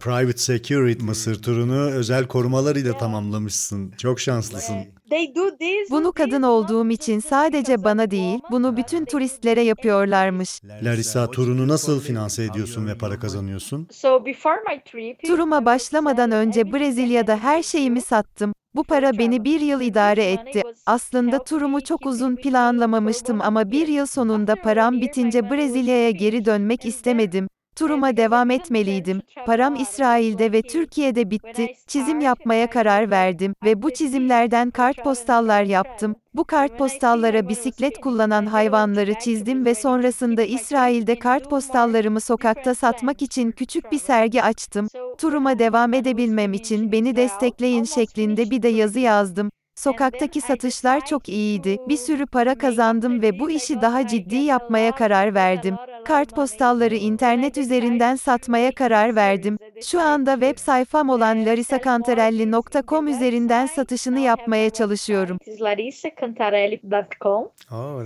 Private 0.00 0.38
Security 0.38 1.04
Mısır 1.04 1.42
turunu 1.42 1.90
özel 1.90 2.26
korumalarıyla 2.26 2.98
tamamlamışsın. 2.98 3.92
Çok 3.98 4.20
şanslısın. 4.20 4.59
They 5.10 5.34
do 5.34 5.50
this. 5.50 5.90
Bunu 5.90 6.12
kadın 6.12 6.42
olduğum 6.42 6.90
için 6.90 7.20
sadece 7.20 7.84
bana 7.84 8.10
değil, 8.10 8.40
bunu 8.50 8.76
bütün 8.76 9.04
turistlere 9.04 9.60
yapıyorlarmış. 9.62 10.60
Larissa 10.82 11.30
turunu 11.30 11.68
nasıl 11.68 12.00
finanse 12.00 12.44
ediyorsun 12.44 12.86
ve 12.86 12.98
para 12.98 13.18
kazanıyorsun? 13.18 13.88
So 13.92 14.24
before 14.24 14.60
my 14.68 14.82
trip, 14.84 15.22
Turuma 15.26 15.64
başlamadan 15.64 16.30
önce 16.30 16.72
Brezilya'da 16.72 17.36
her 17.36 17.62
şeyimi 17.62 18.00
sattım. 18.00 18.52
Bu 18.74 18.84
para 18.84 19.18
beni 19.18 19.44
bir 19.44 19.60
yıl 19.60 19.80
idare 19.80 20.32
etti. 20.32 20.62
Aslında 20.86 21.44
turumu 21.44 21.80
çok 21.80 22.06
uzun 22.06 22.36
planlamamıştım 22.36 23.40
ama 23.40 23.70
bir 23.70 23.88
yıl 23.88 24.06
sonunda 24.06 24.56
param 24.56 25.00
bitince 25.00 25.50
Brezilya'ya 25.50 26.10
geri 26.10 26.44
dönmek 26.44 26.84
istemedim. 26.86 27.48
Turuma 27.80 28.16
devam 28.16 28.50
etmeliydim. 28.50 29.22
Param 29.46 29.74
İsrail'de 29.74 30.52
ve 30.52 30.62
Türkiye'de 30.62 31.30
bitti. 31.30 31.74
Çizim 31.86 32.20
yapmaya 32.20 32.70
karar 32.70 33.10
verdim 33.10 33.54
ve 33.64 33.82
bu 33.82 33.90
çizimlerden 33.90 34.70
kartpostallar 34.70 35.62
yaptım. 35.62 36.16
Bu 36.34 36.44
kartpostallara 36.44 37.48
bisiklet 37.48 38.00
kullanan 38.00 38.46
hayvanları 38.46 39.14
çizdim 39.14 39.64
ve 39.64 39.74
sonrasında 39.74 40.42
İsrail'de 40.42 41.18
kartpostallarımı 41.18 42.20
sokakta 42.20 42.74
satmak 42.74 43.22
için 43.22 43.50
küçük 43.50 43.92
bir 43.92 43.98
sergi 43.98 44.42
açtım. 44.42 44.88
Turuma 45.18 45.58
devam 45.58 45.94
edebilmem 45.94 46.52
için 46.52 46.92
beni 46.92 47.16
destekleyin 47.16 47.84
şeklinde 47.84 48.50
bir 48.50 48.62
de 48.62 48.68
yazı 48.68 48.98
yazdım. 48.98 49.50
Sokaktaki 49.76 50.40
satışlar 50.40 51.06
çok 51.06 51.28
iyiydi. 51.28 51.78
Bir 51.88 51.96
sürü 51.96 52.26
para 52.26 52.58
kazandım 52.58 53.22
ve 53.22 53.38
bu 53.38 53.50
işi 53.50 53.80
daha 53.80 54.06
ciddi 54.06 54.36
yapmaya 54.36 54.92
karar 54.92 55.34
verdim. 55.34 55.76
Kartpostalları 56.04 56.94
internet 56.94 57.58
üzerinden 57.58 58.16
satmaya 58.16 58.72
karar 58.72 59.16
verdim. 59.16 59.58
Şu 59.82 60.00
anda 60.00 60.32
web 60.32 60.58
sayfam 60.58 61.08
olan 61.08 61.46
larissacantarelli.com 61.46 63.08
üzerinden 63.08 63.66
satışını 63.66 64.20
yapmaya 64.20 64.70
çalışıyorum. 64.70 65.38
Oh, 67.72 68.04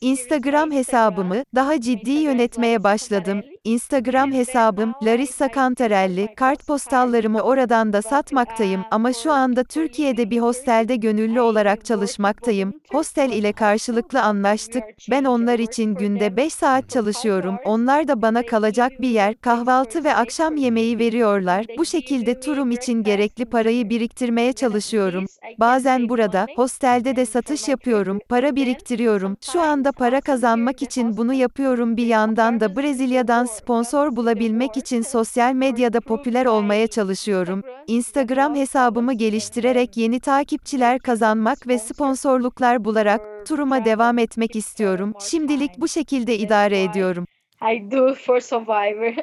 Instagram 0.00 0.72
hesabımı 0.72 1.44
daha 1.54 1.80
ciddi 1.80 2.10
yönetmeye 2.10 2.84
başladım. 2.84 3.42
Instagram 3.64 4.32
hesabım 4.32 4.94
Larissa 5.02 5.48
Cantarelli. 5.54 6.34
Kartpostallarımı 6.36 7.40
oradan 7.40 7.92
da 7.92 8.02
satmaktayım 8.02 8.84
ama 8.90 9.12
şu 9.12 9.32
anda 9.32 9.64
Türkiye'de 9.64 10.30
bir 10.30 10.38
hostelde 10.38 10.96
gönüllü 10.96 11.40
olarak 11.40 11.84
çalışmaktayım. 11.84 12.72
Hostel 12.92 13.32
ile 13.32 13.52
karşılıklı 13.52 14.22
anlaştık. 14.22 14.82
Ben 15.10 15.24
onlar 15.24 15.58
için 15.58 15.94
günde 15.94 16.36
5 16.36 16.52
saat 16.52 16.90
çalışıyorum. 16.90 17.56
Onlar 17.64 18.08
da 18.08 18.22
bana 18.22 18.46
kalacak 18.46 18.92
bir 19.00 19.08
yer, 19.08 19.34
kahvaltı 19.34 20.04
ve 20.04 20.14
akşam 20.14 20.56
yemeği 20.56 20.98
veriyorlar. 20.98 21.66
Bu 21.78 21.84
şekilde 21.84 22.40
turum 22.40 22.70
için 22.70 23.02
gerekli 23.02 23.44
parayı 23.44 23.90
biriktirmeye 23.90 24.52
çalışıyorum. 24.52 25.26
Bazen 25.60 26.08
burada, 26.08 26.46
hostelde 26.56 27.16
de 27.16 27.26
satış 27.26 27.68
yapıyorum, 27.68 28.18
para 28.28 28.56
biriktiriyorum. 28.56 29.36
Şu 29.52 29.60
anda 29.60 29.92
para 29.92 30.20
kazanmak 30.20 30.82
için 30.82 31.16
bunu 31.16 31.34
yapıyorum 31.34 31.96
bir 31.96 32.06
yandan 32.06 32.60
da 32.60 32.76
Brezilya'dan 32.76 33.44
sponsor 33.54 34.16
bulabilmek 34.16 34.76
için 34.76 35.02
sosyal 35.02 35.54
medyada 35.54 36.00
popüler 36.00 36.46
olmaya 36.46 36.86
çalışıyorum. 36.86 37.62
Instagram 37.86 38.54
hesabımı 38.54 39.12
geliştirerek 39.12 39.96
yeni 39.96 40.20
takipçiler 40.20 40.98
kazanmak 40.98 41.68
ve 41.68 41.78
sponsorluklar 41.78 42.84
bularak 42.84 43.46
turuma 43.46 43.84
devam 43.84 44.18
etmek 44.18 44.56
istiyorum. 44.56 45.12
Şimdilik 45.20 45.70
bu 45.78 45.88
şekilde 45.88 46.38
idare 46.38 46.82
ediyorum. 46.82 47.26
I 47.72 47.90
do 47.90 48.14
for 48.14 48.40
Survivor. 48.40 49.14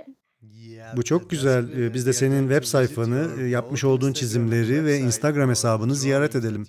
Bu 0.98 1.04
çok 1.04 1.30
güzel. 1.30 1.78
Ee, 1.78 1.94
Biz 1.94 2.08
de 2.08 2.14
senin 2.14 2.42
web 2.42 2.64
sayfanı, 2.64 3.28
e, 3.42 3.48
yapmış 3.48 3.84
olduğun 3.84 4.14
çizimleri 4.14 4.86
ve 4.86 4.98
Instagram 4.98 5.50
hesabını 5.50 5.96
ziyaret 5.96 6.36
edelim. 6.36 6.68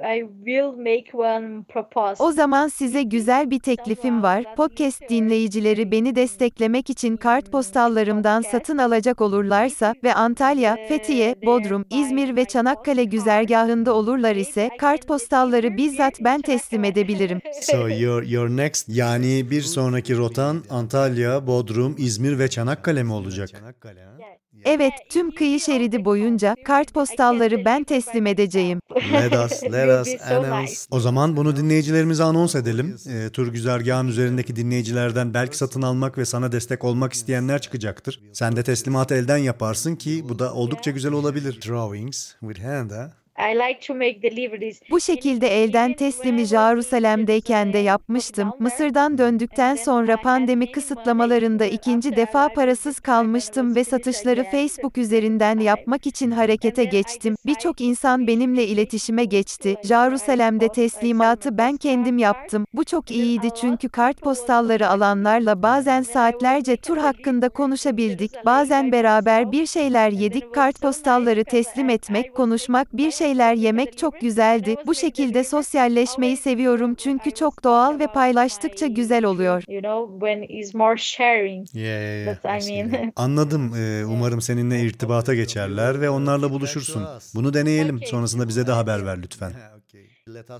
I 0.00 0.20
will 0.44 0.76
make 0.76 1.14
one 1.14 1.64
proposal. 1.68 2.26
O 2.26 2.32
zaman 2.32 2.68
size 2.68 3.02
güzel 3.02 3.50
bir 3.50 3.58
teklifim 3.58 4.22
var. 4.22 4.54
Podcast 4.56 5.02
dinleyicileri 5.10 5.90
beni 5.90 6.16
desteklemek 6.16 6.90
için 6.90 7.16
kartpostallarımdan 7.16 8.42
satın 8.42 8.78
alacak 8.78 9.20
olurlarsa 9.20 9.94
ve 10.04 10.14
Antalya, 10.14 10.76
Fethiye, 10.88 11.34
Bodrum, 11.46 11.84
İzmir 11.90 12.36
ve 12.36 12.44
Çanakkale 12.44 13.04
güzergahında 13.04 13.94
olurlar 13.94 14.36
ise 14.36 14.70
kartpostalları 14.78 15.76
bizzat 15.76 16.14
ben 16.20 16.40
teslim 16.40 16.84
edebilirim. 16.84 17.40
So 17.62 17.88
your 17.88 18.22
your 18.22 18.48
next 18.48 18.88
yani 18.88 19.50
bir 19.50 19.62
sonraki 19.62 20.16
rotan 20.16 20.64
Antalya, 20.70 21.46
Bodrum, 21.46 21.94
İzmir 21.98 22.38
ve 22.38 22.48
Çanakkale 22.48 23.02
mi 23.02 23.12
olacak? 23.12 23.50
Evet, 24.64 24.92
tüm 25.08 25.34
kıyı 25.34 25.60
şeridi 25.60 26.04
boyunca 26.04 26.54
kartpostalları 26.64 27.64
ben 27.64 27.84
teslim 27.84 28.26
edeceğim. 28.26 28.80
Let 29.12 29.32
us, 29.32 29.62
let 29.72 30.06
us 30.06 30.30
announce. 30.30 30.72
O 30.90 31.00
zaman 31.00 31.36
bunu 31.36 31.56
dinleyicilerimize 31.56 32.24
anons 32.24 32.54
edelim. 32.54 32.96
Ee, 33.08 33.30
tur 33.30 33.48
güzergahın 33.48 34.08
üzerindeki 34.08 34.56
dinleyicilerden 34.56 35.34
belki 35.34 35.56
satın 35.56 35.82
almak 35.82 36.18
ve 36.18 36.24
sana 36.24 36.52
destek 36.52 36.84
olmak 36.84 37.12
isteyenler 37.12 37.60
çıkacaktır. 37.60 38.20
Sen 38.32 38.56
de 38.56 38.62
teslimatı 38.62 39.14
elden 39.14 39.36
yaparsın 39.36 39.96
ki 39.96 40.24
bu 40.28 40.38
da 40.38 40.54
oldukça 40.54 40.90
güzel 40.90 41.12
olabilir. 41.12 41.60
Drawings 41.68 42.32
with 42.40 42.64
hand, 42.64 42.90
ha? 42.90 43.12
I 43.38 43.54
like 43.54 43.80
to 43.86 43.94
make 43.94 44.22
deliveries. 44.22 44.80
Bu 44.90 45.00
şekilde 45.00 45.62
elden 45.62 45.92
teslimi 45.92 46.44
Jerusalem'deyken 46.44 47.72
de 47.72 47.78
yapmıştım. 47.78 48.50
Mısır'dan 48.58 49.18
döndükten 49.18 49.76
sonra 49.76 50.16
pandemi 50.16 50.72
kısıtlamalarında 50.72 51.64
ikinci 51.64 52.16
defa 52.16 52.48
parasız 52.48 53.00
kalmıştım 53.00 53.74
ve 53.76 53.84
satışları 53.84 54.44
Facebook 54.44 54.98
üzerinden 54.98 55.58
yapmak 55.58 56.06
için 56.06 56.30
harekete 56.30 56.84
geçtim. 56.84 57.36
Birçok 57.46 57.80
insan 57.80 58.26
benimle 58.26 58.66
iletişime 58.66 59.24
geçti. 59.24 59.76
Jerusalem'de 59.84 60.68
teslimatı 60.68 61.58
ben 61.58 61.76
kendim 61.76 62.18
yaptım. 62.18 62.66
Bu 62.74 62.84
çok 62.84 63.10
iyiydi 63.10 63.48
çünkü 63.60 63.88
kartpostalları 63.88 64.88
alanlarla 64.88 65.62
bazen 65.62 66.02
saatlerce 66.02 66.76
tur 66.76 66.96
hakkında 66.96 67.48
konuşabildik. 67.48 68.32
Bazen 68.46 68.92
beraber 68.92 69.52
bir 69.52 69.66
şeyler 69.66 70.10
yedik. 70.10 70.54
Kartpostalları 70.54 71.44
teslim 71.44 71.90
etmek, 71.90 72.34
konuşmak, 72.34 72.96
bir 72.96 73.10
şeyler 73.28 73.54
yemek 73.54 73.98
çok 73.98 74.20
güzeldi. 74.20 74.76
Bu 74.86 74.94
şekilde 74.94 75.44
sosyalleşmeyi 75.44 76.36
seviyorum 76.36 76.94
çünkü 76.94 77.30
çok 77.30 77.64
doğal 77.64 77.98
ve 77.98 78.06
paylaştıkça 78.06 78.86
güzel 78.86 79.24
oluyor. 79.24 79.64
You 79.68 79.82
know, 79.82 80.26
when 80.26 80.58
it's 80.58 80.74
more 80.74 80.96
sharing. 80.96 81.66
Yeah, 81.74 81.86
yeah, 81.86 82.26
yeah. 82.26 82.60
But 82.60 82.68
I 82.68 82.82
mean, 82.82 83.12
Anladım. 83.16 83.74
Ee, 83.76 84.04
umarım 84.04 84.40
seninle 84.40 84.80
irtibata 84.80 85.34
geçerler 85.34 86.00
ve 86.00 86.10
onlarla 86.10 86.50
buluşursun. 86.50 87.06
Bunu 87.34 87.54
deneyelim. 87.54 88.00
Sonrasında 88.04 88.48
bize 88.48 88.66
de 88.66 88.72
haber 88.72 89.06
ver 89.06 89.22
lütfen. 89.22 89.52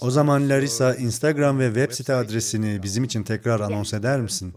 O 0.01 0.11
zaman 0.11 0.49
Larissa, 0.49 0.95
Instagram 0.95 1.59
ve 1.59 1.67
web 1.67 1.93
site 1.93 2.15
adresini 2.15 2.83
bizim 2.83 3.05
için 3.05 3.23
tekrar 3.23 3.61
anons 3.61 3.95
eder 3.95 4.21
misin? 4.21 4.55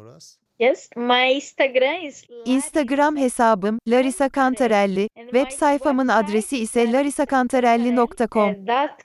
Yes, 0.62 0.90
my 0.96 1.34
Instagram 1.36 2.06
is 2.08 2.24
Instagram 2.46 3.18
hesabım 3.18 3.80
Larissa 3.88 4.30
Cantarelli, 4.30 5.10
web 5.16 5.52
sayfamın 5.52 6.08
adresi 6.08 6.58
ise 6.58 6.92
larissacantarelli.com. 6.92 8.56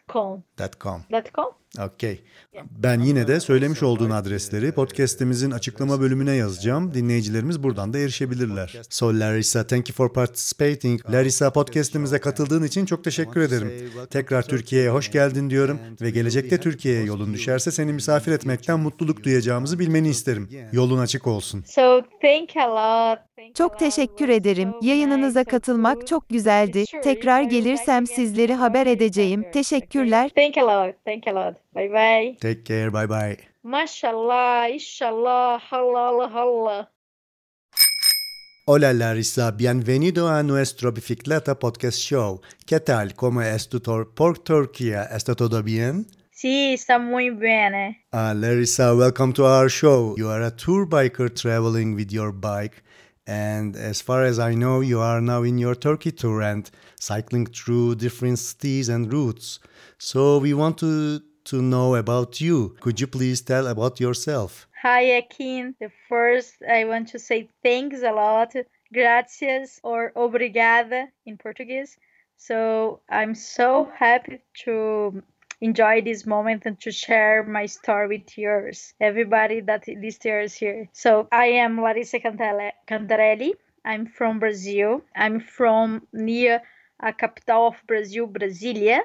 .com. 0.08 0.42
.com. 0.80 1.02
.com. 1.34 1.52
Okey. 1.78 2.22
Ben 2.70 3.00
yine 3.00 3.28
de 3.28 3.40
söylemiş 3.40 3.82
olduğun 3.82 4.10
adresleri 4.10 4.72
podcast'imizin 4.72 5.50
açıklama 5.50 6.00
bölümüne 6.00 6.32
yazacağım. 6.32 6.94
Dinleyicilerimiz 6.94 7.62
buradan 7.62 7.92
da 7.92 7.98
erişebilirler. 7.98 8.80
So 8.90 9.06
Larissa, 9.06 9.66
thank 9.66 9.88
you 9.88 9.96
for 9.96 10.12
participating. 10.12 11.10
Larissa 11.10 11.52
podcast'imize 11.52 12.18
katıldığın 12.18 12.62
için 12.62 12.86
çok 12.86 13.04
teşekkür 13.04 13.40
ederim. 13.40 13.72
Tekrar 14.10 14.42
Türkiye'ye 14.42 14.90
hoş 14.90 15.10
geldin 15.10 15.50
diyorum 15.50 15.78
ve 16.00 16.10
gelecekte 16.10 16.60
Türkiye'ye 16.60 17.04
yolun 17.04 17.34
düşerse 17.34 17.70
seni 17.70 17.92
misafir 17.92 18.32
etmekten 18.32 18.80
mutluluk 18.80 19.24
duyacağımızı 19.24 19.78
bilmeni 19.78 20.08
isterim. 20.08 20.48
Yolun 20.72 20.98
açık 20.98 21.26
olsun. 21.26 21.64
So 21.66 22.02
thank 22.22 22.56
a 22.56 22.70
lot. 22.70 23.25
Thank 23.36 23.50
a 23.50 23.54
Çok 23.54 23.72
lot. 23.72 23.78
teşekkür 23.78 24.28
ederim. 24.28 24.74
Yayınınıza 24.82 25.44
katılmak 25.44 26.06
çok 26.06 26.28
güzeldi. 26.28 26.84
Tekrar 27.02 27.42
gelirsem 27.42 28.06
sizleri 28.06 28.54
haber 28.54 28.86
be 28.86 28.90
edeceğim. 28.90 29.44
Teşekkürler. 29.52 30.30
Thank 30.36 30.58
a 30.58 30.66
lot. 30.66 30.94
Thank 31.04 31.28
a 31.28 31.34
lot. 31.34 31.56
Bye 31.74 31.90
bye. 31.92 32.36
Take 32.40 32.64
care, 32.64 32.92
bye 32.94 33.08
bye. 33.08 33.36
Mashallah, 33.62 34.68
inshallah, 34.74 35.60
halal, 35.60 36.30
halal. 36.30 36.84
Hola 38.66 38.88
Larissa, 38.98 39.58
bienvenido 39.58 40.28
a 40.28 40.42
nuestro 40.42 40.96
Bicicleta 40.96 41.58
Podcast 41.58 41.98
Show. 41.98 42.40
¿Qué 42.66 42.80
tal? 42.80 43.12
¿Cómo 43.14 43.42
es 43.42 43.68
tu 43.68 43.78
tor- 43.80 44.14
por 44.14 44.38
Turquía? 44.38 45.04
¿Está 45.16 45.34
todo 45.34 45.62
bien? 45.62 46.06
Sí, 46.32 46.72
está 46.74 46.98
muy 46.98 47.30
bien. 47.30 47.72
Uh, 48.12 48.34
Larissa, 48.34 48.94
welcome 48.94 49.32
to 49.32 49.44
our 49.44 49.70
show. 49.70 50.14
You 50.18 50.28
are 50.30 50.44
a 50.46 50.50
tour 50.50 50.86
biker 50.88 51.30
traveling 51.30 51.94
with 51.94 52.10
your 52.12 52.32
bike. 52.32 52.82
And 53.26 53.74
as 53.76 54.00
far 54.00 54.22
as 54.22 54.38
I 54.38 54.54
know, 54.54 54.80
you 54.80 55.00
are 55.00 55.20
now 55.20 55.42
in 55.42 55.58
your 55.58 55.74
Turkey 55.74 56.12
tour 56.12 56.42
and 56.42 56.70
cycling 57.00 57.46
through 57.46 57.96
different 57.96 58.38
cities 58.38 58.88
and 58.88 59.12
routes. 59.12 59.58
So 59.98 60.38
we 60.38 60.54
want 60.54 60.78
to, 60.78 61.20
to 61.46 61.62
know 61.62 61.96
about 61.96 62.40
you. 62.40 62.76
Could 62.80 63.00
you 63.00 63.08
please 63.08 63.40
tell 63.40 63.66
about 63.66 63.98
yourself? 63.98 64.68
Hi, 64.82 65.20
Ekin. 65.20 65.74
The 65.80 65.90
first, 66.08 66.54
I 66.68 66.84
want 66.84 67.08
to 67.08 67.18
say 67.18 67.48
thanks 67.62 68.02
a 68.02 68.12
lot. 68.12 68.54
Gracias 68.92 69.80
or 69.82 70.12
obrigada 70.14 71.08
in 71.24 71.36
Portuguese. 71.36 71.96
So 72.36 73.00
I'm 73.10 73.34
so 73.34 73.90
happy 73.96 74.38
to 74.64 75.22
enjoy 75.60 76.02
this 76.02 76.26
moment 76.26 76.62
and 76.66 76.80
to 76.80 76.90
share 76.90 77.42
my 77.42 77.66
story 77.66 78.18
with 78.18 78.36
yours, 78.38 78.94
everybody 79.00 79.60
that 79.60 79.88
listens 79.88 80.54
here. 80.54 80.88
So 80.92 81.28
I 81.32 81.46
am 81.46 81.80
Larissa 81.80 82.20
Cantarelli. 82.20 83.52
I'm 83.84 84.06
from 84.06 84.38
Brazil. 84.38 85.02
I'm 85.14 85.40
from 85.40 86.06
near 86.12 86.62
a 87.00 87.12
capital 87.12 87.68
of 87.68 87.76
Brazil, 87.86 88.26
Brasilia 88.26 89.00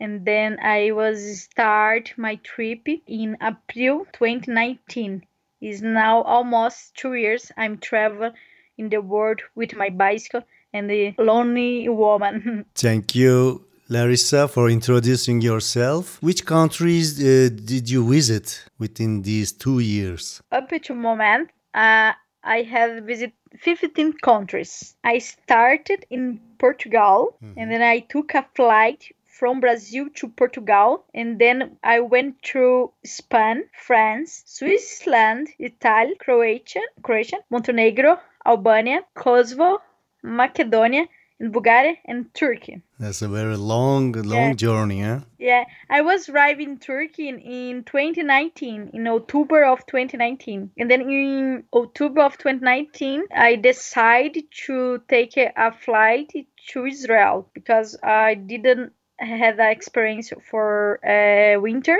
and 0.00 0.24
then 0.24 0.58
I 0.60 0.90
was 0.92 1.42
start 1.42 2.14
my 2.16 2.36
trip 2.36 2.86
in 3.06 3.36
April 3.42 4.06
2019. 4.12 5.24
Is 5.60 5.80
now 5.80 6.22
almost 6.22 6.94
two 6.94 7.14
years 7.14 7.50
I'm 7.56 7.78
traveling 7.78 8.32
in 8.76 8.90
the 8.90 9.00
world 9.00 9.40
with 9.54 9.74
my 9.74 9.88
bicycle 9.88 10.42
and 10.74 10.90
the 10.90 11.14
lonely 11.16 11.88
woman. 11.88 12.66
Thank 12.74 13.14
you, 13.14 13.64
Larissa, 13.88 14.48
for 14.48 14.70
introducing 14.70 15.42
yourself. 15.42 16.22
Which 16.22 16.46
countries 16.46 17.20
uh, 17.20 17.50
did 17.50 17.90
you 17.90 18.08
visit 18.08 18.64
within 18.78 19.22
these 19.22 19.52
two 19.52 19.80
years? 19.80 20.40
Up 20.50 20.70
to 20.70 20.94
moment, 20.94 21.50
uh, 21.74 22.12
I 22.42 22.62
have 22.62 23.04
visited 23.04 23.34
15 23.58 24.14
countries. 24.22 24.96
I 25.04 25.18
started 25.18 26.06
in 26.10 26.40
Portugal 26.58 27.36
and 27.56 27.70
then 27.70 27.82
I 27.82 28.00
took 28.00 28.34
a 28.34 28.46
flight 28.54 29.12
from 29.26 29.60
Brazil 29.60 30.06
to 30.14 30.28
Portugal 30.28 31.04
and 31.14 31.38
then 31.38 31.76
I 31.82 32.00
went 32.00 32.36
through 32.42 32.92
Spain, 33.04 33.64
France, 33.86 34.44
Switzerland, 34.46 35.48
Italy, 35.58 36.14
Croatia, 36.18 36.80
Croatia, 37.02 37.38
Montenegro, 37.50 38.18
Albania, 38.46 39.00
Kosovo, 39.14 39.82
Macedonia, 40.22 41.06
Bulgaria 41.50 41.94
and 42.04 42.32
Turkey. 42.34 42.82
That's 42.98 43.22
a 43.22 43.28
very 43.28 43.56
long, 43.56 44.12
long 44.12 44.48
Yeah. 44.50 44.54
journey, 44.54 45.02
huh? 45.02 45.20
Yeah, 45.38 45.64
I 45.90 46.00
was 46.02 46.28
arriving 46.28 46.70
in 46.70 46.78
Turkey 46.78 47.28
in, 47.28 47.38
in 47.40 47.84
2019, 47.84 48.90
in 48.92 49.08
October 49.08 49.64
of 49.64 49.84
2019. 49.86 50.70
And 50.78 50.90
then 50.90 51.02
in 51.02 51.64
October 51.72 52.22
of 52.22 52.38
2019, 52.38 53.24
I 53.34 53.56
decided 53.56 54.44
to 54.66 55.02
take 55.08 55.36
a, 55.36 55.52
a 55.56 55.72
flight 55.72 56.32
to 56.68 56.86
Israel 56.86 57.48
because 57.52 57.96
I 58.02 58.34
didn't 58.34 58.92
have 59.18 59.56
that 59.56 59.72
experience 59.72 60.32
for 60.50 61.00
uh, 61.04 61.60
winter. 61.60 61.98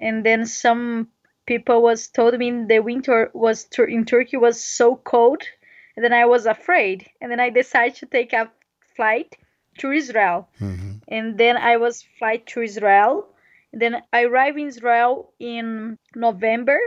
And 0.00 0.24
then 0.24 0.46
some 0.46 1.08
people 1.46 1.82
was 1.82 2.08
told 2.08 2.38
me 2.38 2.50
the 2.68 2.80
winter 2.80 3.30
was 3.34 3.66
in 3.88 4.04
Turkey 4.04 4.36
was 4.36 4.62
so 4.62 4.96
cold. 4.96 5.42
And 5.96 6.04
then 6.04 6.12
I 6.12 6.26
was 6.26 6.46
afraid. 6.46 7.06
And 7.20 7.30
then 7.30 7.40
I 7.40 7.50
decided 7.50 7.96
to 7.96 8.06
take 8.06 8.32
a 8.32 8.50
flight 8.98 9.36
to 9.80 9.92
Israel 10.02 10.40
Mhm. 10.60 11.00
and 11.16 11.38
then 11.42 11.56
I 11.56 11.74
was 11.84 12.02
flight 12.18 12.46
to 12.52 12.62
Israel. 12.70 13.12
Then 13.82 14.02
I 14.12 14.20
arrived 14.28 14.58
in 14.58 14.68
Israel 14.74 15.12
in 15.38 15.98
November 16.26 16.78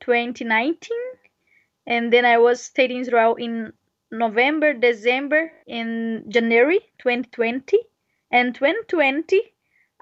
2019, 0.00 1.04
and 1.86 2.12
then 2.12 2.24
I 2.24 2.38
was 2.38 2.62
stayed 2.62 2.90
in 2.90 3.00
Israel 3.06 3.34
in 3.36 3.72
November, 4.10 4.72
December, 4.74 5.52
in 5.66 6.24
January 6.28 6.80
2020, 6.98 7.78
and 8.30 8.54
2020 8.54 9.42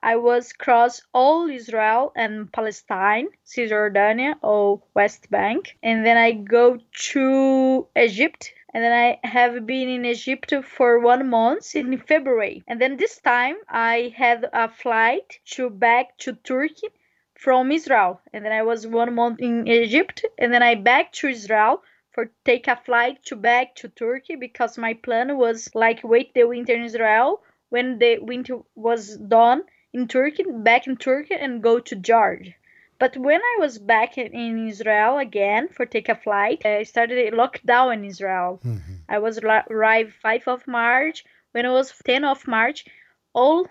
I 0.02 0.16
was 0.16 0.52
cross 0.52 1.02
all 1.12 1.48
Israel 1.48 2.12
and 2.14 2.52
Palestine, 2.52 3.28
Cisjordania 3.44 4.34
or 4.42 4.82
West 4.94 5.30
Bank, 5.30 5.76
and 5.82 6.04
then 6.06 6.16
I 6.16 6.32
go 6.32 6.78
to 7.12 7.88
Egypt 7.96 8.52
and 8.76 8.84
then 8.84 8.92
I 8.92 9.26
have 9.26 9.64
been 9.64 9.88
in 9.88 10.04
Egypt 10.04 10.52
for 10.62 10.98
one 10.98 11.30
month 11.30 11.74
in 11.74 11.96
February. 11.96 12.62
And 12.68 12.78
then 12.78 12.98
this 12.98 13.18
time 13.22 13.56
I 13.70 14.12
had 14.14 14.50
a 14.52 14.68
flight 14.68 15.40
to 15.52 15.70
back 15.70 16.18
to 16.18 16.34
Turkey 16.34 16.88
from 17.32 17.72
Israel. 17.72 18.20
And 18.34 18.44
then 18.44 18.52
I 18.52 18.64
was 18.64 18.86
one 18.86 19.14
month 19.14 19.40
in 19.40 19.66
Egypt 19.66 20.26
and 20.36 20.52
then 20.52 20.62
I 20.62 20.74
back 20.74 21.10
to 21.12 21.28
Israel 21.28 21.82
for 22.12 22.30
take 22.44 22.68
a 22.68 22.76
flight 22.76 23.24
to 23.28 23.36
back 23.36 23.76
to 23.76 23.88
Turkey 23.88 24.36
because 24.36 24.76
my 24.76 24.92
plan 24.92 25.38
was 25.38 25.70
like 25.74 26.04
wait 26.04 26.34
the 26.34 26.44
winter 26.44 26.74
in 26.74 26.84
Israel 26.84 27.40
when 27.70 27.98
the 27.98 28.18
winter 28.18 28.58
was 28.74 29.16
done 29.16 29.62
in 29.94 30.06
Turkey, 30.06 30.44
back 30.52 30.86
in 30.86 30.98
Turkey 30.98 31.34
and 31.34 31.62
go 31.62 31.78
to 31.78 31.96
Georgia. 31.96 32.52
But 32.98 33.16
when 33.16 33.40
I 33.40 33.56
was 33.60 33.78
back 33.78 34.16
in- 34.16 34.68
Israel 34.68 35.18
again 35.18 35.68
for 35.68 35.84
take 35.86 36.08
a 36.08 36.14
flight, 36.14 36.64
I 36.64 36.82
started 36.84 37.18
a 37.18 37.36
lockdown 37.36 37.94
in 37.94 38.04
Israel. 38.04 38.60
Mm-hmm. 38.64 38.94
I 39.08 39.18
was 39.18 39.38
arrived 39.38 40.14
5 40.14 40.48
of 40.48 40.66
March. 40.66 41.24
When 41.52 41.66
it 41.66 41.70
was 41.70 41.92
10 42.04 42.24
of 42.24 42.46
March, 42.46 42.86
all 43.32 43.66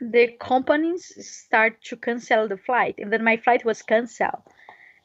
the 0.00 0.28
companies 0.38 1.12
start 1.26 1.82
to 1.84 1.96
cancel 1.96 2.48
the 2.48 2.56
flight, 2.56 2.96
and 2.98 3.12
then 3.12 3.24
my 3.24 3.36
flight 3.36 3.64
was 3.64 3.82
canceled. 3.82 4.42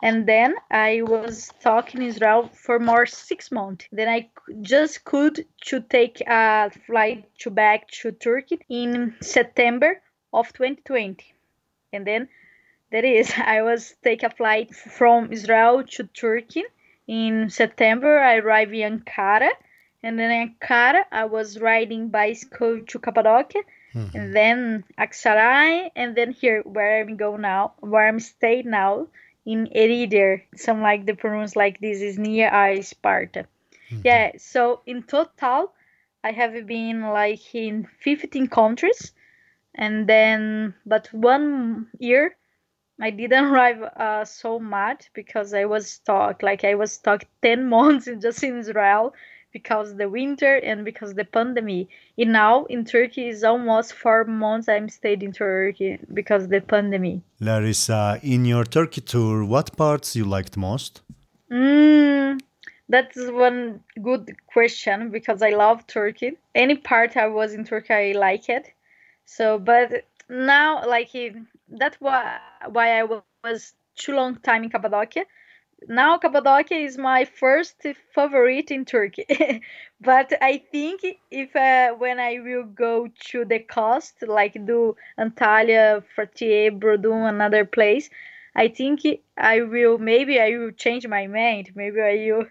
And 0.02 0.26
then 0.28 0.56
I 0.72 1.02
was 1.02 1.44
stuck 1.44 1.94
in 1.94 2.02
Israel 2.02 2.50
for 2.54 2.80
more 2.80 3.06
six 3.06 3.52
months. 3.52 3.86
Then 3.92 4.08
I 4.08 4.30
just 4.62 5.04
could 5.04 5.46
to 5.66 5.82
take 5.82 6.22
a 6.22 6.72
flight 6.88 7.30
to 7.40 7.50
back 7.50 7.90
to 8.02 8.12
Turkey 8.12 8.60
in 8.70 9.16
September 9.22 10.02
of 10.32 10.54
2020, 10.54 11.34
and 11.92 12.08
then 12.08 12.30
that 12.92 13.06
is 13.06 13.34
i 13.56 13.62
was 13.62 13.96
take 14.04 14.24
a 14.24 14.30
flight 14.30 14.74
from 14.76 15.32
israel 15.32 15.84
to 15.84 16.04
turkey 16.04 16.64
in 17.08 17.50
september. 17.50 18.20
I 18.20 18.38
arrived 18.38 18.74
in 18.74 19.00
ankara 19.00 19.50
and 20.04 20.20
then 20.20 20.32
in 20.32 20.50
ankara 20.50 21.04
i 21.12 21.26
was 21.26 21.60
riding 21.60 22.10
bicycle 22.10 22.82
to 22.88 23.00
cappadocia 23.00 23.64
mm-hmm. 23.94 24.18
and 24.18 24.36
then 24.36 24.84
aksaray 24.98 25.90
and 25.96 26.16
then 26.16 26.32
here 26.32 26.62
where 26.62 27.02
i'm 27.02 27.18
going 27.18 27.42
now 27.42 27.74
where 27.80 28.08
i'm 28.08 28.20
staying 28.20 28.70
now 28.70 29.08
in 29.46 29.68
eridir 29.76 30.42
some 30.56 30.82
like 30.82 31.06
the 31.06 31.14
pronounce 31.14 31.56
like 31.56 31.80
this 31.80 32.02
is 32.02 32.20
near 32.20 32.50
sparta. 32.84 33.46
Mm-hmm. 33.90 34.02
Yeah 34.04 34.32
so 34.38 34.82
in 34.86 35.04
total 35.04 35.74
i 36.24 36.32
have 36.32 36.68
been 36.68 37.02
like 37.02 37.56
in 37.56 37.88
15 38.02 38.48
countries 38.48 39.12
and 39.74 40.08
then 40.08 40.74
but 40.86 41.08
one 41.12 41.88
year 41.98 42.36
I 43.02 43.10
didn't 43.12 43.46
arrive 43.52 43.82
uh, 43.82 44.26
so 44.26 44.60
much 44.60 45.10
because 45.14 45.54
I 45.54 45.66
was 45.66 45.90
stuck. 45.90 46.44
Like 46.44 46.64
I 46.64 46.76
was 46.76 46.92
stuck 46.92 47.26
ten 47.42 47.68
months 47.70 48.08
in- 48.08 48.22
just 48.22 48.44
in 48.44 48.58
Israel 48.60 49.14
because 49.52 49.96
the 49.96 50.10
winter 50.10 50.56
and 50.58 50.86
because 50.86 51.14
the 51.16 51.26
pandemic. 51.26 51.88
And 52.18 52.34
now 52.34 52.66
in 52.66 52.86
Turkey 52.86 53.30
is 53.30 53.44
almost 53.44 53.94
four 53.94 54.24
months 54.26 54.70
I'm 54.70 54.90
stayed 54.90 55.24
in 55.24 55.32
Turkey 55.32 55.98
because 56.14 56.48
the 56.48 56.62
pandemic. 56.62 57.22
Larissa, 57.40 58.20
in 58.22 58.46
your 58.46 58.64
Turkey 58.64 59.02
tour, 59.02 59.44
what 59.44 59.76
parts 59.76 60.16
you 60.16 60.26
liked 60.26 60.56
most? 60.56 61.02
Mm, 61.52 62.40
that's 62.90 63.18
one 63.18 63.82
good 64.02 64.36
question 64.48 65.10
because 65.10 65.42
I 65.42 65.50
love 65.50 65.88
Turkey. 65.88 66.38
Any 66.54 66.76
part 66.76 67.18
I 67.18 67.28
was 67.28 67.54
in 67.54 67.64
Turkey, 67.64 67.94
I 67.94 68.12
like 68.12 68.50
it. 68.50 68.72
So, 69.26 69.58
but 69.58 70.06
now, 70.30 70.88
like, 70.88 71.16
that's 71.72 71.98
why 72.00 72.40
why 72.70 73.00
I 73.00 73.04
was 73.04 73.44
too 73.72 73.84
long 73.84 74.06
time 74.06 74.32
in 74.34 74.42
Cappadocia. 74.42 74.98
Now 75.62 76.18
Cappadocia 76.18 76.76
is 76.76 76.98
my 76.98 77.26
first 77.26 77.76
favorite 78.14 78.72
in 78.72 78.86
Turkey, 78.86 79.26
but 80.02 80.34
I 80.42 80.64
think 80.72 81.02
if 81.32 81.56
uh, 81.56 81.94
when 81.94 82.20
I 82.20 82.40
will 82.40 82.64
go 82.64 83.08
to 83.32 83.46
the 83.46 83.60
coast, 83.60 84.24
like 84.28 84.54
do 84.66 84.96
Antalya, 85.20 86.04
Fethiye, 86.16 86.78
Bodrum, 86.80 87.28
another 87.30 87.66
place, 87.66 88.10
I 88.56 88.68
think 88.70 89.02
I 89.38 89.62
will 89.62 89.98
maybe 89.98 90.40
I 90.40 90.52
will 90.58 90.72
change 90.72 91.08
my 91.08 91.28
mind. 91.28 91.72
Maybe 91.76 92.02
I 92.02 92.32
will 92.34 92.48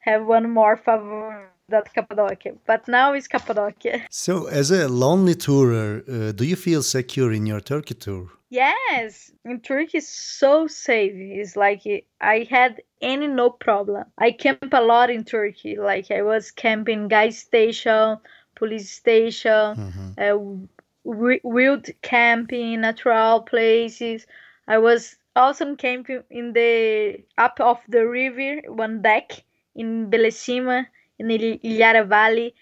have 0.00 0.26
one 0.26 0.50
more 0.50 0.76
favorite 0.76 1.53
that 1.68 1.92
Cappadocia. 1.94 2.54
But 2.66 2.88
now 2.88 3.12
it's 3.12 3.28
Cappadocia. 3.28 4.02
So, 4.10 4.46
as 4.46 4.70
a 4.70 4.88
lonely 4.88 5.34
tourer, 5.34 6.02
uh, 6.08 6.32
do 6.32 6.44
you 6.44 6.56
feel 6.56 6.82
secure 6.82 7.32
in 7.32 7.46
your 7.46 7.60
Turkey 7.60 7.94
tour? 7.94 8.28
Yes, 8.50 9.32
in 9.44 9.60
Turkey 9.60 9.98
is 9.98 10.08
so 10.08 10.66
safe. 10.66 11.12
It's 11.14 11.56
like 11.56 11.82
I 12.20 12.46
had 12.48 12.82
any 13.00 13.26
no 13.26 13.50
problem. 13.50 14.04
I 14.18 14.30
camp 14.30 14.72
a 14.72 14.80
lot 14.80 15.10
in 15.10 15.24
Turkey. 15.24 15.76
Like 15.76 16.10
I 16.10 16.22
was 16.22 16.50
camping 16.50 17.08
gas 17.08 17.36
station, 17.36 18.18
police 18.54 18.90
station, 18.90 19.74
mm-hmm. 19.74 20.10
uh, 20.18 20.66
wild 21.04 21.88
camping, 22.02 22.82
natural 22.82 23.40
places. 23.40 24.26
I 24.68 24.78
was 24.78 25.16
also 25.34 25.74
camping 25.74 26.22
in 26.30 26.52
the 26.52 27.24
up 27.36 27.58
of 27.60 27.78
the 27.88 28.06
river, 28.06 28.60
one 28.68 29.02
deck 29.02 29.42
in 29.74 30.10
Belecima, 30.10 30.86
in 31.18 31.28
Ilhara 31.28 32.06
Valley. 32.06 32.54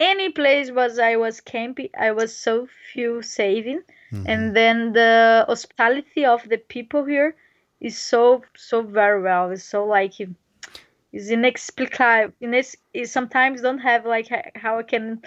Any 0.00 0.30
place 0.30 0.70
was 0.70 0.98
I 0.98 1.16
was 1.16 1.40
camping, 1.40 1.90
I 1.98 2.10
was 2.12 2.36
so 2.36 2.66
feel 2.92 3.22
saving 3.22 3.82
Mm-hmm. 4.12 4.24
And 4.26 4.56
then 4.56 4.92
the 4.92 5.44
hospitality 5.48 6.26
of 6.26 6.46
the 6.48 6.58
people 6.58 7.04
here 7.04 7.34
is 7.80 7.96
so 7.96 8.42
so 8.54 8.82
very 8.82 9.22
well. 9.22 9.50
It's 9.50 9.64
so 9.64 9.86
like 9.86 10.20
it's 10.20 11.30
inexplicable. 11.30 12.32
Inex- 12.42 12.76
it 12.92 13.08
sometimes 13.08 13.62
don't 13.62 13.78
have 13.78 14.04
like 14.04 14.28
how 14.54 14.78
I 14.78 14.82
can. 14.82 15.22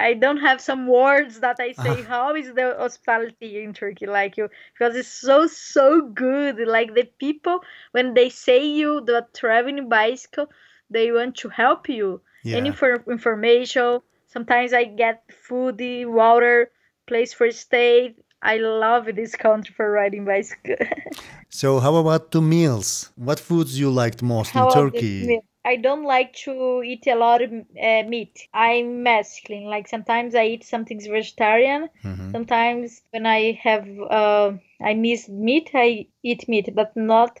I 0.00 0.14
don't 0.14 0.38
have 0.38 0.60
some 0.60 0.86
words 0.86 1.40
that 1.40 1.58
I 1.60 1.72
say. 1.72 2.02
How 2.08 2.34
is 2.34 2.52
the 2.54 2.74
hospitality 2.78 3.62
in 3.62 3.74
Turkey 3.74 4.06
like 4.06 4.36
you? 4.36 4.48
Because 4.72 4.96
it's 4.96 5.08
so 5.08 5.46
so 5.46 6.02
good. 6.02 6.58
Like 6.66 6.94
the 6.94 7.04
people 7.18 7.60
when 7.92 8.14
they 8.14 8.30
say 8.30 8.64
you 8.66 9.00
the 9.00 9.26
traveling 9.34 9.88
bicycle, 9.88 10.46
they 10.88 11.12
want 11.12 11.36
to 11.36 11.48
help 11.48 11.88
you. 11.88 12.20
Yeah. 12.42 12.56
Any 12.56 12.72
for 12.72 13.04
information, 13.06 14.00
Sometimes 14.32 14.72
I 14.72 14.84
get 14.84 15.24
food, 15.28 15.80
water, 16.06 16.70
place 17.08 17.32
for 17.32 17.50
stay. 17.50 18.14
I 18.40 18.58
love 18.58 19.06
this 19.06 19.34
country 19.34 19.74
for 19.76 19.90
riding 19.90 20.24
bicycle. 20.24 20.76
so, 21.48 21.80
how 21.80 21.96
about 21.96 22.30
the 22.30 22.40
meals? 22.40 23.10
What 23.16 23.40
foods 23.40 23.78
you 23.78 23.90
liked 23.90 24.22
most 24.22 24.50
how 24.52 24.68
in 24.68 24.74
Turkey? 24.74 25.40
I 25.64 25.76
don't 25.76 26.04
like 26.04 26.32
to 26.44 26.82
eat 26.82 27.06
a 27.06 27.14
lot 27.14 27.42
of 27.42 27.52
uh, 27.52 28.02
meat. 28.08 28.48
I'm 28.52 29.02
masculine. 29.02 29.64
Like 29.64 29.88
sometimes 29.88 30.34
I 30.34 30.46
eat 30.46 30.64
something 30.64 31.00
vegetarian. 31.00 31.88
Mm-hmm. 32.02 32.30
Sometimes 32.32 33.02
when 33.10 33.26
I 33.26 33.52
have 33.62 33.86
uh, 34.10 34.52
I 34.80 34.94
miss 34.94 35.28
meat, 35.28 35.70
I 35.74 36.06
eat 36.22 36.48
meat, 36.48 36.74
but 36.74 36.96
not 36.96 37.38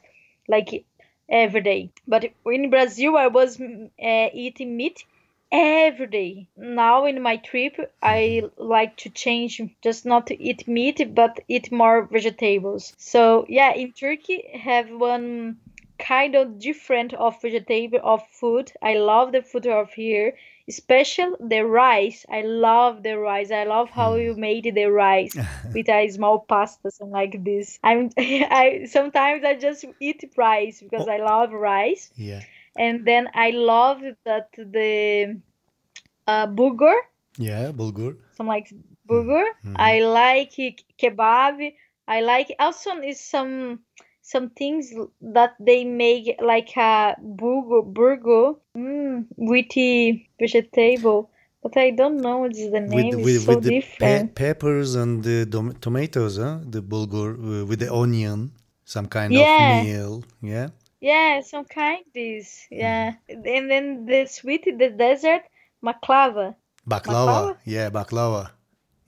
like 0.48 0.84
every 1.28 1.62
day. 1.62 1.92
But 2.06 2.26
in 2.44 2.68
Brazil, 2.68 3.16
I 3.16 3.28
was 3.28 3.58
uh, 3.60 4.28
eating 4.34 4.76
meat 4.76 5.04
every 5.50 6.06
day. 6.06 6.48
Now 6.56 7.06
in 7.06 7.22
my 7.22 7.36
trip, 7.38 7.76
I 8.02 8.42
like 8.56 8.96
to 8.98 9.10
change, 9.10 9.60
just 9.82 10.04
not 10.04 10.26
to 10.26 10.40
eat 10.40 10.68
meat, 10.68 11.14
but 11.14 11.40
eat 11.48 11.72
more 11.72 12.02
vegetables. 12.04 12.92
So 12.98 13.46
yeah, 13.48 13.72
in 13.72 13.92
Turkey 13.92 14.44
have 14.62 14.90
one 14.90 15.58
kind 16.00 16.34
of 16.34 16.58
different 16.58 17.14
of 17.14 17.40
vegetable 17.40 18.00
of 18.02 18.22
food. 18.30 18.72
I 18.82 18.94
love 18.94 19.32
the 19.32 19.42
food 19.42 19.66
of 19.66 19.92
here, 19.92 20.36
especially 20.68 21.36
the 21.40 21.62
rice. 21.66 22.26
I 22.28 22.42
love 22.42 23.02
the 23.02 23.18
rice. 23.18 23.50
I 23.50 23.64
love 23.64 23.90
how 23.90 24.16
you 24.16 24.34
made 24.34 24.72
the 24.74 24.86
rice 24.86 25.36
with 25.74 25.88
a 25.88 26.08
small 26.08 26.40
pasta, 26.40 26.90
something 26.90 27.12
like 27.12 27.44
this. 27.44 27.78
I'm 27.84 28.10
I 28.18 28.86
sometimes 28.90 29.44
I 29.44 29.54
just 29.54 29.84
eat 30.00 30.24
rice 30.36 30.80
because 30.80 31.06
oh. 31.06 31.12
I 31.12 31.18
love 31.18 31.52
rice. 31.52 32.10
Yeah 32.16 32.42
and 32.76 33.04
then 33.06 33.28
I 33.34 33.50
love 33.50 34.00
that 34.24 34.48
the 34.56 35.40
uh, 36.26 36.46
bulgur. 36.46 36.96
Yeah, 37.36 37.72
bulgur. 37.72 38.16
Some 38.32 38.46
like 38.46 38.72
bulgur. 39.08 39.44
Mm-hmm. 39.64 39.74
I 39.76 40.00
like 40.00 40.52
kebab. 40.98 41.72
I 42.06 42.20
like 42.22 42.54
also 42.58 42.96
is 43.02 43.20
some 43.20 43.80
some 44.30 44.50
things 44.50 44.92
that 45.20 45.54
they 45.58 45.82
make 45.84 46.38
like 46.40 46.76
a 46.76 47.16
bulgur 47.20 47.82
burger 47.92 48.52
mm, 48.76 49.26
with 49.36 49.74
vegetable. 50.38 51.30
But 51.62 51.76
I 51.76 51.90
don't 51.90 52.18
know 52.18 52.38
what's 52.38 52.58
the 52.58 52.80
name. 52.80 53.16
With, 53.16 53.24
with, 53.24 53.42
so 53.44 53.54
with 53.56 53.64
the 53.64 53.84
pe- 53.98 54.28
peppers 54.28 54.94
and 54.94 55.22
the 55.22 55.38
tomatoes, 55.80 56.38
huh? 56.38 56.60
The 56.64 56.80
bulgur 56.80 57.28
uh, 57.34 57.66
with 57.66 57.80
the 57.80 57.92
onion, 57.92 58.52
some 58.84 59.06
kind 59.06 59.32
yeah. 59.32 59.80
of 59.80 59.84
meal. 59.84 60.24
Yeah. 60.40 60.68
Yeah, 61.00 61.40
some 61.40 61.64
kind 61.64 62.04
this. 62.14 62.66
Yeah, 62.70 63.14
mm. 63.28 63.56
and 63.56 63.70
then 63.70 64.06
the 64.06 64.26
sweet, 64.26 64.64
the 64.64 64.90
dessert, 64.90 65.42
baklava. 65.82 66.54
Baklava, 66.88 67.56
yeah, 67.64 67.90
baklava. 67.90 68.50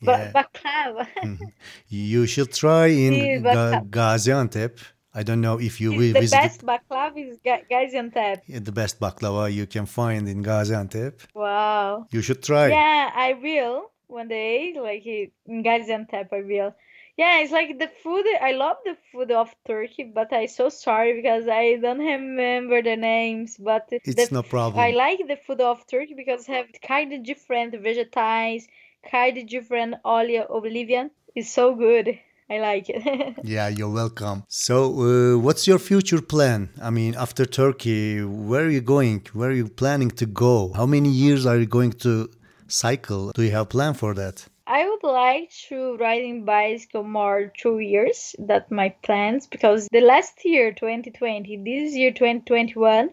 Yeah. 0.00 0.32
Ba- 0.32 0.32
baklava. 0.34 1.06
Mm-hmm. 1.22 1.44
you 1.88 2.26
should 2.26 2.52
try 2.52 2.86
in 2.88 3.42
Ga- 3.44 3.82
Gaziantep. 3.88 4.78
I 5.14 5.22
don't 5.22 5.40
know 5.40 5.60
if 5.60 5.80
you 5.80 5.90
will 5.90 6.12
the 6.12 6.20
visit. 6.20 6.36
The 6.36 6.48
best 6.48 6.66
baklava 6.66 7.30
is 7.30 7.38
Gaziantep. 7.44 8.40
Yeah, 8.46 8.60
the 8.60 8.72
best 8.72 8.98
baklava 8.98 9.52
you 9.52 9.66
can 9.66 9.86
find 9.86 10.28
in 10.28 10.42
Gaziantep. 10.42 11.20
Wow. 11.34 12.06
You 12.10 12.22
should 12.22 12.42
try. 12.42 12.68
Yeah, 12.68 13.10
I 13.14 13.34
will 13.34 13.90
one 14.06 14.28
day. 14.28 14.74
Like 14.80 15.04
in 15.06 15.62
Gaziantep, 15.62 16.32
I 16.32 16.42
will 16.42 16.74
yeah 17.16 17.40
it's 17.40 17.52
like 17.52 17.78
the 17.78 17.88
food 18.02 18.24
i 18.40 18.52
love 18.52 18.76
the 18.84 18.96
food 19.10 19.30
of 19.30 19.54
turkey 19.66 20.04
but 20.04 20.32
I'm 20.32 20.48
so 20.48 20.68
sorry 20.68 21.14
because 21.14 21.46
i 21.46 21.76
don't 21.76 21.98
remember 21.98 22.82
the 22.82 22.96
names 22.96 23.56
but 23.58 23.88
it's 23.90 24.14
the, 24.14 24.28
no 24.32 24.42
problem 24.42 24.82
i 24.82 24.90
like 24.92 25.20
the 25.28 25.36
food 25.36 25.60
of 25.60 25.86
turkey 25.86 26.14
because 26.14 26.46
have 26.46 26.66
kind 26.86 27.12
of 27.12 27.22
different 27.22 27.78
vegetables 27.80 28.66
kind 29.10 29.36
of 29.36 29.46
different 29.46 29.96
oil 30.06 30.46
olivian 30.48 31.10
it's 31.34 31.50
so 31.50 31.74
good 31.74 32.18
I 32.52 32.58
like 32.58 32.90
it. 32.90 33.02
yeah, 33.44 33.68
you're 33.68 33.94
welcome. 34.02 34.44
So, 34.46 34.76
uh, 35.08 35.38
what's 35.38 35.66
your 35.66 35.78
future 35.78 36.20
plan? 36.20 36.68
I 36.82 36.90
mean, 36.90 37.14
after 37.14 37.46
Turkey, 37.46 38.22
where 38.22 38.64
are 38.66 38.74
you 38.78 38.82
going? 38.82 39.26
Where 39.32 39.48
are 39.48 39.58
you 39.62 39.68
planning 39.68 40.10
to 40.20 40.26
go? 40.26 40.70
How 40.74 40.84
many 40.84 41.08
years 41.08 41.46
are 41.46 41.58
you 41.58 41.64
going 41.64 41.92
to 42.04 42.28
cycle? 42.68 43.32
Do 43.32 43.42
you 43.42 43.52
have 43.52 43.62
a 43.62 43.72
plan 43.76 43.94
for 43.94 44.12
that? 44.14 44.46
I 44.66 44.86
would 44.86 45.02
like 45.02 45.50
to 45.68 45.96
riding 45.96 46.44
bicycle 46.44 47.04
more 47.04 47.50
two 47.56 47.78
years. 47.78 48.36
That 48.38 48.70
my 48.70 48.90
plans 49.02 49.46
because 49.46 49.88
the 49.90 50.02
last 50.02 50.44
year 50.44 50.74
2020, 50.74 51.56
this 51.56 51.94
year 51.94 52.10
2021 52.10 53.08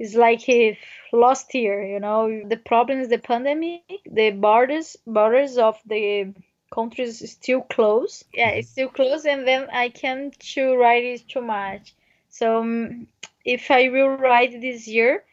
is 0.00 0.16
like 0.16 0.48
a 0.48 0.76
lost 1.12 1.54
year. 1.54 1.84
You 1.84 2.00
know, 2.00 2.42
the 2.48 2.56
problem 2.56 2.98
is 2.98 3.10
the 3.10 3.18
pandemic. 3.18 3.82
The 4.10 4.30
borders 4.32 4.96
borders 5.06 5.56
of 5.56 5.78
the 5.86 6.34
countries 6.72 7.30
still 7.30 7.62
close. 7.62 8.24
Yeah, 8.34 8.50
it's 8.50 8.70
still 8.70 8.88
close, 8.88 9.24
and 9.26 9.46
then 9.46 9.68
I 9.70 9.88
can't 9.88 10.38
to 10.54 10.74
ride 10.76 11.04
it 11.04 11.28
too 11.28 11.42
much. 11.42 11.94
So 12.30 12.60
um, 12.60 13.06
if 13.44 13.70
I 13.70 13.88
will 13.90 14.08
ride 14.08 14.60
this 14.60 14.88
year, 14.88 15.24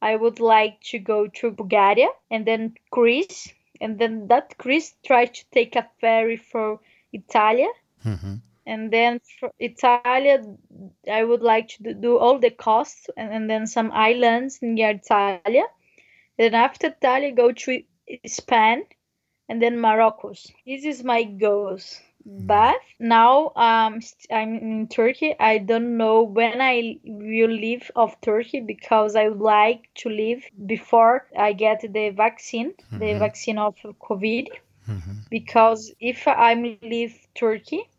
I 0.00 0.16
would 0.16 0.40
like 0.40 0.80
to 0.90 0.98
go 0.98 1.26
to 1.28 1.50
Bulgaria 1.50 2.08
and 2.30 2.44
then 2.44 2.74
Greece 2.90 3.52
and 3.82 3.98
then 3.98 4.28
that 4.28 4.56
Chris 4.58 4.94
tried 5.04 5.34
to 5.34 5.44
take 5.50 5.74
a 5.76 5.88
ferry 6.00 6.36
for 6.36 6.80
Italy, 7.12 7.68
Mm-hmm. 8.04 8.34
And 8.66 8.92
then 8.92 9.20
for 9.38 9.50
Italy, 9.58 10.38
I 11.10 11.24
would 11.24 11.42
like 11.42 11.68
to 11.68 11.94
do 11.94 12.18
all 12.18 12.38
the 12.38 12.50
costs 12.50 13.08
and, 13.16 13.32
and 13.32 13.50
then 13.50 13.66
some 13.66 13.90
islands 13.92 14.60
near 14.62 14.90
Italia. 14.90 15.64
Then 16.38 16.54
after 16.54 16.88
Italia, 16.88 17.32
go 17.32 17.52
to 17.52 17.82
Spain 18.26 18.84
and 19.52 19.60
then 19.60 19.78
Morocco. 19.78 20.32
This 20.66 20.84
is 20.86 21.04
my 21.04 21.24
goals. 21.24 22.00
But 22.24 22.76
now 22.98 23.52
um, 23.54 24.00
I'm 24.30 24.54
in 24.54 24.88
Turkey. 24.88 25.34
I 25.38 25.58
don't 25.58 25.98
know 25.98 26.22
when 26.22 26.62
I 26.62 26.98
will 27.04 27.50
leave 27.50 27.90
of 27.94 28.18
Turkey 28.22 28.60
because 28.60 29.14
I 29.14 29.28
would 29.28 29.40
like 29.40 29.90
to 29.96 30.08
leave 30.08 30.46
before 30.64 31.26
I 31.38 31.52
get 31.52 31.82
the 31.82 32.10
vaccine, 32.10 32.72
the 32.92 33.18
vaccine 33.18 33.58
of 33.58 33.76
COVID. 34.00 34.46
Because 35.28 35.92
if 36.00 36.26
I'm 36.26 36.78
leave 36.82 37.14
Turkey, 37.34 37.90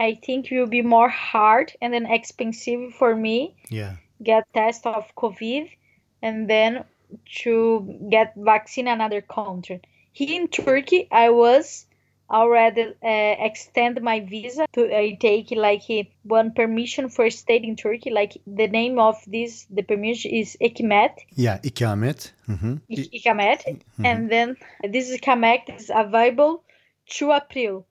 I 0.00 0.18
think 0.24 0.50
it 0.50 0.58
will 0.58 0.66
be 0.66 0.82
more 0.82 1.08
hard 1.08 1.72
and 1.80 1.94
then 1.94 2.06
expensive 2.06 2.94
for 2.94 3.14
me 3.14 3.54
Yeah. 3.70 3.96
get 4.22 4.44
test 4.54 4.86
of 4.86 5.14
COVID 5.14 5.70
and 6.22 6.50
then 6.50 6.84
to 7.42 8.08
get 8.10 8.34
vaccine 8.36 8.88
another 8.88 9.20
country. 9.20 9.80
Here 10.16 10.40
in 10.40 10.48
Turkey, 10.48 11.08
I 11.12 11.28
was 11.28 11.86
already 12.30 12.94
uh, 13.04 13.44
extend 13.46 14.00
my 14.00 14.20
visa 14.20 14.66
to 14.72 14.96
I 14.96 15.18
take 15.20 15.50
like 15.50 15.90
a, 15.90 16.10
one 16.22 16.52
permission 16.54 17.10
for 17.10 17.28
stay 17.28 17.58
in 17.58 17.76
Turkey. 17.76 18.08
Like 18.08 18.32
the 18.46 18.66
name 18.66 18.98
of 18.98 19.16
this 19.26 19.66
the 19.68 19.82
permission 19.82 20.30
is 20.30 20.56
Ikamet, 20.58 21.10
Yeah, 21.36 21.58
ikamet. 21.62 22.32
Hı. 22.46 22.80
Ik- 22.88 23.12
Ikamet, 23.12 23.82
and 24.04 24.30
then 24.30 24.56
this 24.90 25.10
Ikamet 25.10 25.76
is 25.76 25.90
available 25.94 26.64
to 27.18 27.32
April. 27.32 27.84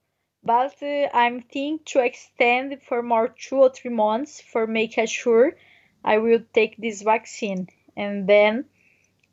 But 0.43 0.73
uh, 0.81 1.07
I'm 1.13 1.41
thinking 1.41 1.79
to 1.93 1.99
extend 1.99 2.81
for 2.89 3.03
more 3.03 3.35
two 3.37 3.57
or 3.57 3.69
three 3.69 3.93
months 3.93 4.41
for 4.41 4.65
make 4.65 4.97
sure 5.07 5.55
I 6.03 6.17
will 6.17 6.41
take 6.53 6.75
this 6.77 7.03
vaccine 7.03 7.67
and 7.95 8.27
then 8.27 8.65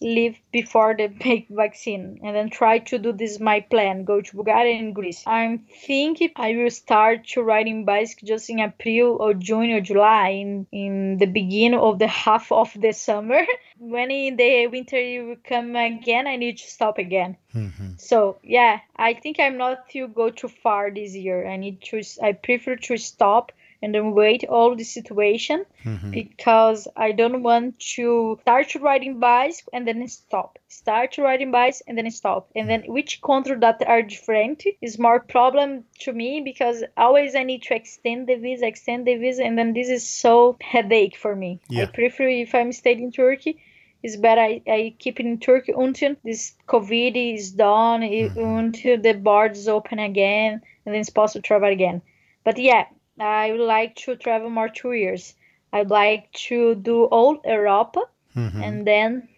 leave 0.03 0.39
before 0.53 0.95
the 0.95 1.07
big 1.07 1.47
vaccine 1.49 2.21
and 2.23 2.37
then 2.37 2.51
try 2.51 2.79
to 2.79 2.99
do 2.99 3.13
this 3.13 3.39
my 3.41 3.61
plan 3.61 4.05
go 4.05 4.21
to 4.21 4.37
bulgaria 4.37 4.79
and 4.79 4.95
greece. 4.95 5.23
I'm 5.27 5.61
thinking 5.87 6.31
i 6.37 6.55
will 6.55 6.71
start 6.71 7.27
to 7.29 7.43
riding 7.43 7.85
bicycle 7.85 8.27
just 8.27 8.51
in 8.51 8.61
april 8.61 9.17
or 9.21 9.35
june 9.35 9.71
or 9.71 9.81
july 9.81 10.29
in, 10.29 10.67
in 10.73 11.19
the 11.19 11.27
beginning 11.27 11.79
of 11.79 11.99
the 11.99 12.09
half 12.09 12.51
of 12.53 12.73
the 12.79 12.93
summer. 12.93 13.43
When 13.79 14.13
in 14.13 14.37
the 14.37 14.69
winter 14.69 14.97
will 15.27 15.37
come 15.43 15.75
again 15.77 16.27
i 16.27 16.37
need 16.37 16.59
to 16.59 16.69
stop 16.71 16.99
again. 16.99 17.37
Mm-hmm. 17.55 17.95
So 17.97 18.39
yeah 18.43 18.81
i 18.97 19.15
think 19.15 19.41
i'm 19.41 19.57
not 19.57 19.89
to 19.91 20.09
go 20.09 20.31
too 20.31 20.49
far 20.49 20.91
this 20.91 21.15
year. 21.15 21.49
I 21.49 21.57
need 21.57 21.83
to 21.91 22.03
i 22.23 22.33
prefer 22.33 22.77
to 22.77 22.97
stop 22.97 23.53
and 23.83 23.95
then 23.95 24.13
wait 24.13 24.45
all 24.49 24.77
the 24.77 24.85
situation 24.85 25.65
mm-hmm. 25.85 26.11
because 26.11 26.87
I 26.97 27.13
don't 27.13 27.43
want 27.43 27.79
to 27.97 28.39
start 28.43 28.75
riding 28.77 29.19
bikes 29.19 29.63
and 29.73 29.87
then 29.87 30.07
stop. 30.09 30.59
Start 30.69 31.19
riding 31.19 31.51
bikes 31.51 31.83
and 31.87 31.99
then 31.99 32.11
stop. 32.11 32.49
And 32.55 32.69
then 32.69 32.83
mm-hmm. 32.83 32.93
which 32.93 33.21
country 33.21 33.57
that 33.57 33.83
are 33.87 34.03
different 34.03 34.65
is 34.81 34.99
more 34.99 35.21
problem 35.21 35.85
to 36.01 36.13
me 36.13 36.41
because 36.41 36.85
always 36.97 37.35
I 37.35 37.43
need 37.43 37.63
to 37.65 37.75
extend 37.75 38.29
the 38.29 38.37
visa, 38.37 38.67
extend 38.67 39.07
the 39.07 39.17
visa, 39.17 39.43
and 39.45 39.59
then 39.59 39.73
this 39.75 39.89
is 39.89 40.09
so 40.09 40.57
headache 40.61 41.17
for 41.17 41.35
me. 41.35 41.61
Yeah. 41.69 41.83
I 41.83 41.87
prefer 41.87 42.29
if 42.29 42.55
I'm 42.55 42.73
staying 42.73 43.03
in 43.03 43.13
Turkey. 43.13 43.59
It's 44.03 44.17
better 44.17 44.41
I, 44.41 44.63
I 44.67 44.95
keep 44.99 45.21
it 45.21 45.27
in 45.27 45.39
Turkey 45.39 45.73
until 45.77 46.17
this 46.25 46.55
COVID 46.67 47.35
is 47.37 47.53
done, 47.53 48.03
i- 48.03 48.33
until 48.37 49.01
the 49.01 49.13
borders 49.15 49.69
open 49.69 50.01
again, 50.01 50.61
and 50.85 50.93
then 50.93 51.01
it's 51.01 51.11
possible 51.11 51.41
to 51.43 51.47
travel 51.47 51.69
again. 51.69 52.03
But 52.43 52.59
yeah, 52.59 52.87
I 53.19 53.53
would 53.53 53.61
like 53.61 53.97
to 54.05 54.17
travel 54.17 54.51
more 54.51 54.69
two 54.69 54.93
years. 54.93 55.35
I'd 55.73 55.91
like 55.91 56.33
to 56.49 56.75
do 56.75 57.05
all 57.05 57.41
Europe 57.45 57.97
and 58.35 58.87
then 58.87 59.29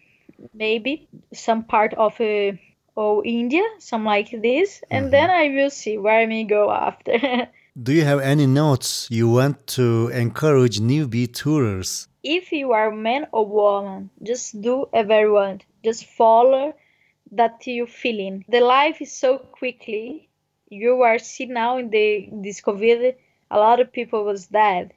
maybe 0.53 1.09
some 1.33 1.65
part 1.65 1.95
of 1.95 2.21
uh, 2.21 2.53
oh, 2.97 3.23
India, 3.25 3.65
some 3.79 4.05
like 4.05 4.31
this, 4.31 4.83
and 4.91 5.13
then 5.13 5.31
I 5.31 5.49
will 5.49 5.71
see 5.71 5.99
where 5.99 6.21
I 6.21 6.27
may 6.27 6.45
go 6.45 6.71
after. 6.71 7.49
Do 7.83 7.93
you 7.93 8.05
have 8.05 8.21
any 8.21 8.47
notes 8.47 9.09
you 9.11 9.29
want 9.29 9.67
to 9.79 10.09
encourage 10.15 10.79
newbie 10.79 11.33
tourers? 11.33 12.07
if 12.25 12.53
you 12.53 12.73
are 12.73 12.91
man 12.91 13.27
or 13.33 13.47
woman, 13.47 14.11
just 14.23 14.61
do 14.61 14.89
want. 14.93 15.65
Just 15.85 16.07
follow 16.07 16.75
that 17.33 17.67
you 17.67 17.87
feeling. 17.87 18.45
The 18.49 18.61
life 18.61 19.03
is 19.03 19.13
so 19.13 19.39
quickly. 19.39 20.31
You 20.71 21.03
are 21.03 21.19
see 21.19 21.45
now 21.47 21.77
in 21.77 21.91
the 21.91 22.31
this 22.33 22.63
COVID, 22.63 23.15
a 23.51 23.59
lot 23.59 23.81
of 23.81 23.93
people 23.93 24.25
was 24.25 24.47
dead. 24.49 24.93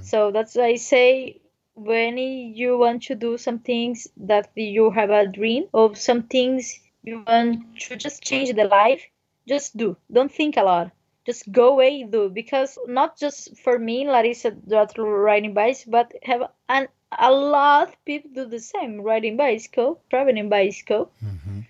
So 0.00 0.30
that's 0.30 0.54
why 0.54 0.66
I 0.66 0.74
say 0.76 1.40
when 1.74 2.16
you 2.18 2.78
want 2.78 3.02
to 3.04 3.14
do 3.14 3.36
some 3.38 3.58
things 3.58 4.08
that 4.16 4.50
you 4.56 4.90
have 4.90 5.10
a 5.10 5.26
dream 5.26 5.64
of 5.74 5.96
some 5.98 6.22
things 6.24 6.80
you 7.02 7.22
want 7.22 7.60
to 7.80 7.96
just 7.96 8.22
change 8.22 8.52
the 8.54 8.64
life, 8.64 9.02
just 9.46 9.76
do. 9.76 9.96
Don't 10.12 10.32
think 10.32 10.56
a 10.56 10.62
lot. 10.62 10.90
Just 11.26 11.50
go 11.52 11.72
away, 11.72 12.04
do 12.04 12.28
because 12.28 12.78
not 12.86 13.18
just 13.18 13.56
for 13.58 13.78
me, 13.78 14.06
Larissa, 14.06 14.56
that 14.66 14.92
riding 14.98 15.54
bikes 15.54 15.84
but 15.84 16.12
have 16.22 16.42
an 16.68 16.88
a 17.18 17.30
lot 17.32 17.88
of 17.88 18.04
people 18.04 18.30
do 18.34 18.44
the 18.46 18.58
same, 18.60 19.00
riding 19.00 19.36
bicycle, 19.36 20.00
traveling 20.10 20.48
bicycle. 20.48 21.10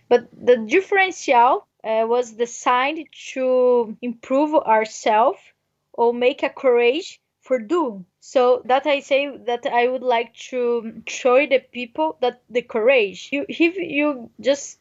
But 0.08 0.28
the 0.32 0.56
differential 0.56 1.66
uh, 1.84 2.04
was 2.08 2.32
designed 2.32 3.06
to 3.32 3.96
improve 4.02 4.54
ourselves 4.54 5.40
or 5.94 6.12
make 6.12 6.42
a 6.42 6.50
courage 6.50 7.20
for 7.40 7.58
do. 7.58 8.04
So 8.20 8.62
that 8.66 8.86
I 8.86 9.00
say 9.00 9.36
that 9.46 9.66
I 9.66 9.88
would 9.88 10.02
like 10.02 10.34
to 10.50 11.02
show 11.06 11.46
the 11.46 11.60
people 11.60 12.16
that 12.20 12.42
the 12.50 12.62
courage. 12.62 13.28
You 13.32 13.46
if 13.48 13.76
you 13.76 14.30
just 14.40 14.78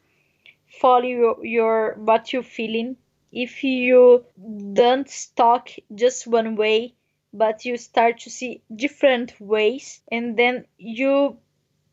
follow 0.79 1.05
your, 1.05 1.45
your 1.45 1.95
what 1.97 2.33
you're 2.33 2.43
feeling, 2.43 2.97
if 3.31 3.63
you 3.63 4.25
don't 4.73 5.09
stuck 5.09 5.69
just 5.93 6.25
one 6.27 6.55
way, 6.55 6.95
but 7.33 7.65
you 7.65 7.77
start 7.77 8.19
to 8.19 8.29
see 8.29 8.61
different 8.73 9.33
ways, 9.39 10.01
and 10.11 10.37
then 10.37 10.65
you 10.77 11.37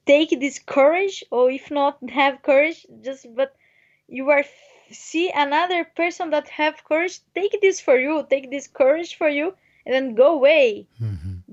take 0.07 0.39
this 0.39 0.59
courage, 0.59 1.25
or 1.31 1.51
if 1.51 1.71
not 1.71 1.99
have 2.11 2.43
courage, 2.43 2.87
just 3.03 3.27
but 3.35 3.55
you 4.09 4.31
are 4.31 4.45
see 4.91 5.31
another 5.31 5.85
person 5.85 6.31
that 6.31 6.49
have 6.49 6.85
courage, 6.85 7.21
take 7.35 7.61
this 7.61 7.81
for 7.81 7.97
you, 7.99 8.27
take 8.29 8.51
this 8.51 8.67
courage 8.67 9.17
for 9.17 9.29
you, 9.29 9.55
and 9.87 9.95
then 9.95 10.15
go 10.15 10.35
away. 10.35 10.87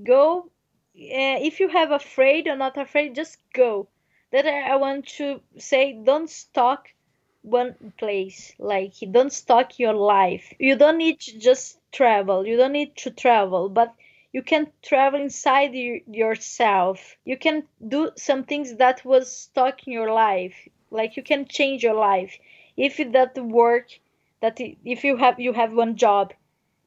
Go 0.02 0.50
uh, 0.98 1.38
if 1.40 1.60
you 1.60 1.68
have 1.68 1.92
afraid 1.92 2.48
or 2.48 2.56
not 2.56 2.76
afraid 2.76 3.14
just 3.14 3.38
go. 3.52 3.88
That 4.32 4.46
I, 4.46 4.72
I 4.72 4.76
want 4.76 5.06
to 5.18 5.40
say 5.56 5.98
don't 6.04 6.28
stuck 6.28 6.88
one 7.42 7.92
place. 7.98 8.52
Like 8.58 8.94
don't 9.10 9.32
stuck 9.32 9.78
your 9.78 9.94
life. 9.94 10.52
You 10.58 10.76
don't 10.76 10.98
need 10.98 11.20
to 11.20 11.38
just 11.38 11.78
travel. 11.92 12.46
You 12.46 12.56
don't 12.56 12.72
need 12.72 12.96
to 12.98 13.10
travel 13.10 13.68
but 13.68 13.94
you 14.32 14.42
can 14.42 14.70
travel 14.82 15.20
inside 15.20 15.74
you, 15.74 16.02
yourself. 16.10 17.16
You 17.24 17.38
can 17.38 17.62
do 17.86 18.10
some 18.16 18.44
things 18.44 18.76
that 18.76 19.04
was 19.04 19.34
stuck 19.34 19.86
in 19.86 19.92
your 19.92 20.12
life. 20.12 20.68
Like 20.90 21.16
you 21.16 21.22
can 21.22 21.46
change 21.46 21.82
your 21.82 21.94
life 21.94 22.38
if 22.78 23.00
it 23.00 23.12
that 23.12 23.36
work 23.38 23.88
that 24.40 24.58
if 24.60 25.04
you 25.04 25.16
have 25.18 25.38
you 25.40 25.52
have 25.52 25.72
one 25.74 25.96
job 25.96 26.32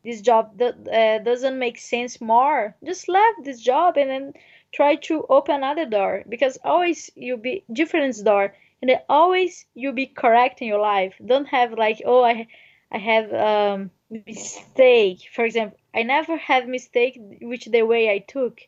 this 0.04 0.22
job 0.22 0.58
that 0.58 0.76
uh, 0.90 1.20
doesn't 1.24 1.60
make 1.60 1.78
sense 1.78 2.22
more 2.22 2.76
just 2.86 3.08
leave 3.10 3.36
this 3.44 3.62
job 3.62 3.98
and 3.98 4.10
then 4.10 4.34
try 4.74 4.96
to 4.96 5.26
open 5.30 5.56
another 5.56 5.86
door 5.86 6.24
because 6.30 6.58
always 6.64 7.12
you 7.16 7.38
be 7.38 7.64
different 7.72 8.16
door 8.26 8.56
and 8.82 8.92
always 9.10 9.66
you 9.76 9.92
be 9.94 10.08
correct 10.08 10.62
in 10.62 10.68
your 10.68 10.80
life. 10.80 11.16
Don't 11.26 11.48
have 11.50 11.74
like 11.74 12.02
oh 12.06 12.24
i 12.24 12.48
i 12.92 12.98
have 12.98 13.34
um 13.34 13.92
mistake. 14.10 15.20
For 15.34 15.46
example 15.46 15.78
i 15.96 16.04
never 16.04 16.38
have 16.38 16.68
mistake 16.68 17.20
which 17.42 17.66
the 17.66 17.84
way 17.84 18.10
i 18.12 18.20
took. 18.20 18.62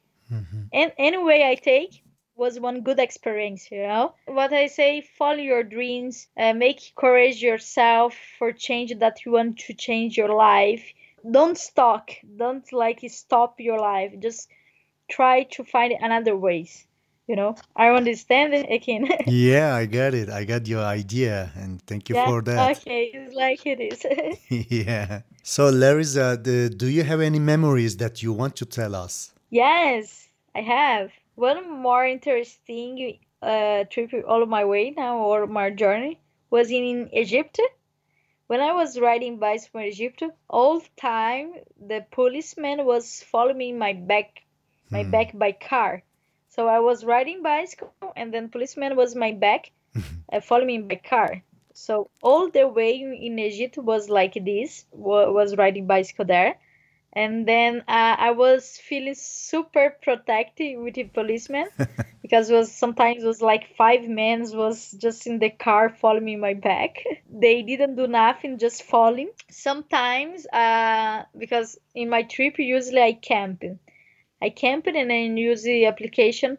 And 0.74 0.94
any 0.98 1.18
way 1.18 1.44
i 1.50 1.56
take 1.56 2.03
was 2.36 2.60
one 2.60 2.82
good 2.82 3.00
experience 3.00 3.70
you 3.72 3.82
know 3.82 4.14
what 4.26 4.52
i 4.54 4.68
say 4.68 5.02
follow 5.02 5.40
your 5.54 5.64
dreams 5.64 6.28
uh, 6.38 6.54
make 6.54 6.94
courage 6.96 7.42
yourself 7.42 8.16
for 8.38 8.52
change 8.52 8.94
that 9.00 9.26
you 9.26 9.32
want 9.32 9.58
to 9.58 9.74
change 9.74 10.18
your 10.18 10.34
life 10.34 10.84
don't 11.32 11.58
stop 11.58 12.10
don't 12.38 12.72
like 12.74 13.00
stop 13.08 13.60
your 13.60 13.80
life 13.80 14.12
just 14.20 14.50
try 15.10 15.44
to 15.44 15.64
find 15.64 15.94
another 16.02 16.36
ways 16.36 16.86
you 17.28 17.36
know 17.36 17.56
i 17.76 17.90
understand 17.90 18.54
it 18.54 18.66
again 18.72 19.08
Yeah, 19.28 19.76
I 19.76 19.86
got 19.86 20.14
it. 20.14 20.30
I 20.30 20.44
got 20.44 20.68
your 20.68 20.84
idea, 20.84 21.52
and 21.56 21.82
thank 21.88 22.10
you 22.10 22.16
yeah 22.16 22.26
for 22.26 22.42
that. 22.44 22.78
okay 22.78 23.12
it's 23.14 23.34
like 23.34 23.66
it 23.66 23.80
is 23.80 24.06
yeah. 24.70 25.22
So, 25.44 25.70
Larissa, 25.70 26.40
the, 26.42 26.70
do 26.70 26.88
you 26.88 27.04
have 27.04 27.22
any 27.22 27.40
memories 27.40 27.98
that 27.98 28.22
you 28.22 28.34
want 28.34 28.56
to 28.58 28.66
tell 28.66 28.96
us? 28.96 29.32
yes 29.50 30.28
i 30.56 30.62
have 30.62 31.12
one 31.36 31.70
more 31.70 32.06
interesting 32.06 33.20
uh 33.42 33.84
trip 33.86 34.12
all 34.28 34.46
my 34.46 34.64
way 34.66 34.92
now 34.92 35.18
or 35.18 35.48
my 35.48 35.70
journey 35.70 36.20
was 36.50 36.72
in 36.72 37.10
egypt 37.12 37.60
when 38.48 38.62
I 38.62 38.74
was 38.74 39.00
riding 39.00 39.40
bicycle 39.40 39.80
in 39.80 39.88
Egypt, 39.88 40.24
all 40.50 40.80
the 40.80 40.90
time 40.98 41.54
the 41.80 42.06
policeman 42.12 42.86
was 42.86 43.24
following 43.24 43.80
my 43.80 43.94
back, 43.94 44.44
my 44.92 45.04
back 45.04 45.38
by 45.38 45.54
car. 45.54 46.04
So 46.50 46.68
I 46.68 46.80
was 46.80 47.06
riding 47.06 47.42
bicycle, 47.42 47.94
and 48.16 48.34
then 48.34 48.50
policeman 48.50 48.96
was 48.96 49.16
my 49.16 49.32
back, 49.32 49.72
uh, 50.32 50.42
following 50.42 50.68
me 50.68 50.78
by 50.80 50.96
car. 50.96 51.42
So 51.74 52.12
all 52.22 52.50
the 52.50 52.68
way 52.68 53.02
in 53.02 53.40
Egypt 53.40 53.78
was 53.78 54.10
like 54.10 54.34
this. 54.34 54.86
Was 54.92 55.56
riding 55.56 55.88
bicycle 55.88 56.26
there, 56.26 56.60
and 57.16 57.48
then 57.48 57.80
uh, 57.88 58.16
I 58.18 58.32
was 58.32 58.78
feeling 58.78 59.14
super 59.16 59.96
protected 60.02 60.80
with 60.80 60.96
the 60.96 61.04
policeman 61.04 61.68
because 62.24 62.50
it 62.50 62.56
was 62.56 62.72
sometimes 62.72 63.24
it 63.24 63.28
was 63.28 63.42
like 63.42 63.76
five 63.76 64.08
men 64.08 64.46
was 64.54 64.92
just 64.92 65.28
in 65.28 65.38
the 65.38 65.52
car 65.52 65.90
following 65.90 66.40
my 66.40 66.56
back. 66.56 67.04
They 67.32 67.62
didn't 67.62 67.96
do 67.96 68.08
nothing, 68.08 68.58
just 68.58 68.84
following. 68.84 69.30
Sometimes, 69.52 70.48
uh, 70.48 71.24
because 71.38 71.78
in 71.94 72.10
my 72.10 72.24
trip 72.24 72.58
usually 72.58 73.02
I 73.02 73.14
camp. 73.14 73.64
I 74.42 74.50
camp 74.50 74.88
and 74.88 75.10
then 75.10 75.38
use 75.38 75.64
the 75.64 75.86
application 75.86 76.58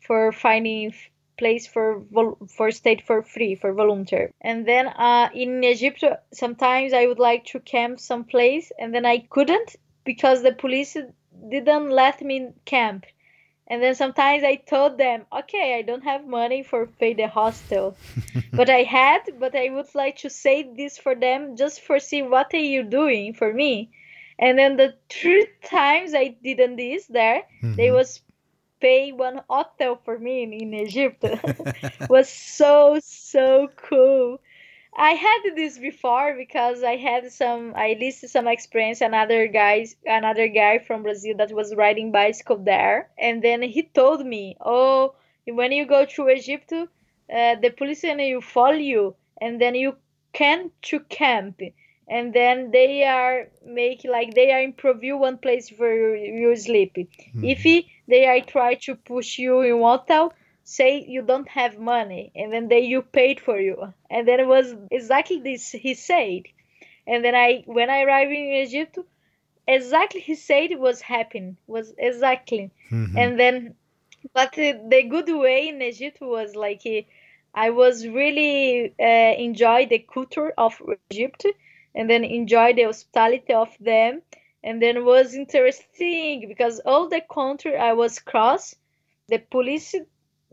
for 0.00 0.32
finding 0.32 0.92
place 1.36 1.66
for 1.66 2.00
vol- 2.12 2.38
for 2.48 2.70
state 2.70 3.02
for 3.02 3.22
free 3.22 3.54
for 3.54 3.72
volunteer. 3.72 4.30
And 4.40 4.66
then 4.66 4.86
uh, 4.86 5.30
in 5.34 5.64
Egypt, 5.64 6.04
sometimes 6.32 6.92
I 6.92 7.06
would 7.06 7.18
like 7.18 7.46
to 7.46 7.60
camp 7.60 7.98
someplace 8.00 8.70
and 8.78 8.94
then 8.94 9.04
I 9.04 9.18
couldn't 9.18 9.76
because 10.04 10.42
the 10.42 10.52
police 10.52 10.96
didn't 11.50 11.90
let 11.90 12.20
me 12.22 12.52
camp. 12.64 13.06
And 13.66 13.82
then 13.82 13.94
sometimes 13.94 14.44
I 14.44 14.56
told 14.56 14.98
them, 14.98 15.26
okay, 15.32 15.76
I 15.78 15.82
don't 15.82 16.04
have 16.04 16.26
money 16.26 16.62
for 16.62 16.86
pay 16.86 17.14
the 17.14 17.28
hostel, 17.28 17.96
but 18.54 18.68
I 18.70 18.82
had, 18.82 19.20
but 19.38 19.54
I 19.54 19.70
would 19.70 19.94
like 19.94 20.18
to 20.18 20.30
say 20.30 20.62
this 20.62 20.98
for 20.98 21.14
them 21.14 21.56
just 21.56 21.80
for 21.80 21.98
see 21.98 22.22
what 22.22 22.52
are 22.54 22.58
you 22.74 22.82
doing 22.82 23.34
for 23.34 23.52
me. 23.52 23.90
And 24.38 24.58
then 24.58 24.76
the 24.76 24.94
three 25.08 25.46
times 25.64 26.14
I 26.14 26.28
didn't 26.42 26.76
this 26.76 27.06
there, 27.06 27.42
they 27.76 27.88
Mhm. 27.88 27.92
was 27.92 28.20
pay 28.80 29.12
one 29.12 29.40
hotel 29.48 29.96
for 30.04 30.18
me 30.18 30.42
in, 30.42 30.52
in 30.52 30.74
Egypt. 30.74 31.24
was 32.08 32.28
so 32.28 32.98
so 33.02 33.68
cool. 33.76 34.38
I 34.96 35.10
had 35.12 35.56
this 35.56 35.78
before 35.78 36.34
because 36.36 36.82
I 36.84 36.96
had 36.96 37.32
some 37.32 37.74
I 37.76 37.96
listed 37.98 38.30
some 38.30 38.46
experience 38.46 39.00
another 39.00 39.48
guys 39.48 39.96
another 40.06 40.48
guy 40.48 40.78
from 40.78 41.02
Brazil 41.02 41.36
that 41.38 41.52
was 41.52 41.74
riding 41.74 42.12
bicycle 42.12 42.58
there. 42.58 43.10
And 43.18 43.42
then 43.42 43.62
he 43.62 43.82
told 43.82 44.24
me 44.24 44.56
oh 44.60 45.14
when 45.46 45.72
you 45.72 45.86
go 45.86 46.04
to 46.04 46.28
Egypt 46.28 46.72
uh, 46.72 46.86
the 47.28 47.70
police 47.76 48.04
and 48.04 48.20
you 48.20 48.40
follow 48.40 48.72
you 48.72 49.16
and 49.40 49.60
then 49.60 49.74
you 49.74 49.96
can 50.32 50.70
to 50.82 51.00
camp. 51.00 51.60
And 52.06 52.34
then 52.34 52.70
they 52.70 53.04
are 53.04 53.48
make 53.64 54.04
like 54.04 54.34
they 54.34 54.52
are 54.52 54.60
improve 54.60 55.02
you 55.02 55.16
one 55.16 55.38
place 55.38 55.72
where 55.76 56.14
you 56.14 56.54
sleep. 56.54 56.92
If 57.42 57.62
he, 57.62 57.90
they 58.06 58.26
are 58.26 58.40
try 58.40 58.74
to 58.86 58.94
push 58.94 59.38
you 59.38 59.62
in 59.62 59.80
hotel 59.80 60.32
say 60.64 61.04
you 61.06 61.22
don't 61.22 61.48
have 61.48 61.78
money 61.78 62.32
and 62.36 62.52
then 62.52 62.68
they 62.68 62.80
you 62.80 63.02
paid 63.02 63.40
for 63.40 63.60
you. 63.60 63.94
And 64.10 64.26
then 64.28 64.40
it 64.40 64.48
was 64.48 64.74
exactly 64.90 65.40
this 65.40 65.70
he 65.72 65.94
said. 65.94 66.42
And 67.06 67.24
then 67.24 67.34
i 67.34 67.62
when 67.66 67.90
i 67.90 68.02
arrived 68.02 68.32
in 68.32 68.46
egypt 68.64 68.98
exactly 69.68 70.20
he 70.20 70.34
said 70.34 70.70
was 70.78 71.00
happening 71.02 71.56
was 71.66 71.94
exactly. 71.98 72.70
Mhm. 72.90 73.16
and 73.22 73.38
then 73.40 73.74
but 74.34 74.52
the 74.54 75.02
good 75.14 75.28
way 75.44 75.68
in 75.68 75.82
egypt 75.82 76.18
was 76.20 76.54
like 76.56 76.82
i 77.54 77.70
was 77.70 78.06
really 78.08 78.94
uh, 79.00 79.32
enjoy 79.48 79.86
the 79.86 79.98
culture 79.98 80.52
of 80.58 80.80
egypt 81.10 81.46
and 81.94 82.08
then 82.10 82.24
enjoy 82.24 82.72
the 82.74 82.84
hospitality 82.84 83.52
of 83.54 83.70
them. 83.80 84.22
And 84.64 84.82
then 84.82 84.96
it 84.96 85.04
was 85.04 85.34
interesting 85.34 86.48
because 86.48 86.80
all 86.84 87.08
the 87.08 87.22
country 87.38 87.76
i 87.76 87.92
was 87.92 88.18
cross 88.18 88.74
the 89.28 89.38
police 89.38 89.94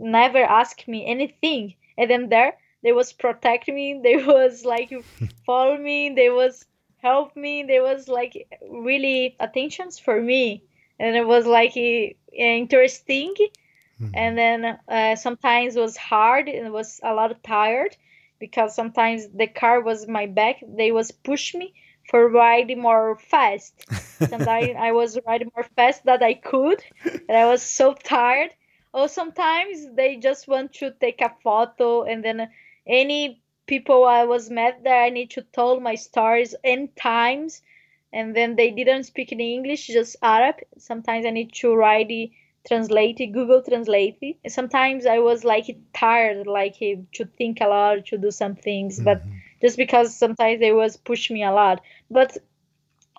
never 0.02 0.40
asked 0.44 0.88
me 0.88 1.06
anything. 1.06 1.76
And 1.98 2.10
then 2.10 2.30
there 2.30 2.54
they 2.84 2.92
was 2.94 3.14
protect 3.14 3.68
me 3.68 4.02
they 4.04 4.18
was 4.18 4.66
like 4.66 4.92
follow 5.46 5.78
me 5.78 6.10
they 6.16 6.30
was 6.30 6.66
help 6.98 7.36
me 7.36 7.64
they 7.64 7.80
was 7.80 8.08
like 8.08 8.48
really 8.70 9.36
attentions 9.40 10.00
for 10.00 10.22
me. 10.22 10.64
And 11.00 11.16
it 11.16 11.28
was 11.28 11.46
like 11.48 11.76
interesting. 12.34 13.34
Mhm. 14.02 14.12
and 14.16 14.38
then 14.38 14.80
uh, 14.88 15.16
sometimes 15.16 15.76
it 15.76 15.82
was 15.82 15.98
hard 15.98 16.48
and 16.50 16.66
it 16.68 16.72
was 16.72 17.00
a 17.04 17.14
lot 17.14 17.32
of 17.32 17.42
tired 17.44 17.96
because 18.40 18.76
sometimes 18.76 19.28
the 19.30 19.48
car 19.48 19.82
was 19.82 20.08
my 20.08 20.26
back 20.26 20.58
they 20.68 20.92
was 20.92 21.12
push 21.12 21.54
me 21.54 21.74
for 22.10 22.28
riding 22.30 22.80
more 22.82 23.18
fast. 23.18 23.74
Sometimes 24.32 24.76
i 24.78 24.92
was 24.92 25.20
riding 25.28 25.52
more 25.56 25.66
fast 25.76 26.06
that 26.06 26.22
i 26.24 26.34
could 26.34 26.84
and 27.28 27.38
i 27.38 27.46
was 27.46 27.62
so 27.62 27.94
tired 27.94 28.52
or 28.94 29.08
sometimes 29.08 29.88
they 29.96 30.18
just 30.18 30.48
want 30.48 30.74
to 30.74 30.92
take 30.92 31.22
a 31.22 31.34
photo 31.44 32.04
and 32.04 32.24
then 32.24 32.50
any 32.88 33.42
people 33.68 34.04
i 34.06 34.24
was 34.24 34.50
met 34.50 34.84
there 34.84 35.04
i 35.04 35.10
need 35.10 35.30
to 35.32 35.42
tell 35.42 35.80
my 35.80 35.96
stories 35.96 36.56
n 36.64 36.90
times. 36.96 37.62
And 38.14 38.36
then 38.36 38.56
they 38.56 38.72
didn't 38.72 39.04
speak 39.04 39.32
in 39.32 39.40
english 39.40 39.88
just 39.88 40.16
arab. 40.22 40.56
Sometimes 40.78 41.26
i 41.26 41.30
need 41.30 41.54
to 41.62 41.74
write 41.74 42.12
it 42.12 42.32
translate 42.68 43.20
it 43.20 43.28
google 43.28 43.62
translate. 43.62 44.18
It 44.22 44.52
sometimes 44.52 45.06
i 45.06 45.20
was 45.20 45.44
like 45.44 45.68
tired 45.94 46.46
like 46.48 46.76
eh, 46.82 46.96
to 47.14 47.26
think 47.26 47.60
a 47.62 47.68
lot 47.68 48.06
to 48.08 48.18
do 48.18 48.32
some 48.32 48.56
things. 48.56 49.00
But 49.00 49.24
Mhm. 49.26 49.42
just 49.62 49.78
because 49.78 50.16
sometimes 50.16 50.60
they 50.60 50.72
was 50.74 50.98
push 50.98 51.30
me 51.32 51.44
a 51.44 51.52
lot. 51.52 51.82
But 52.10 52.38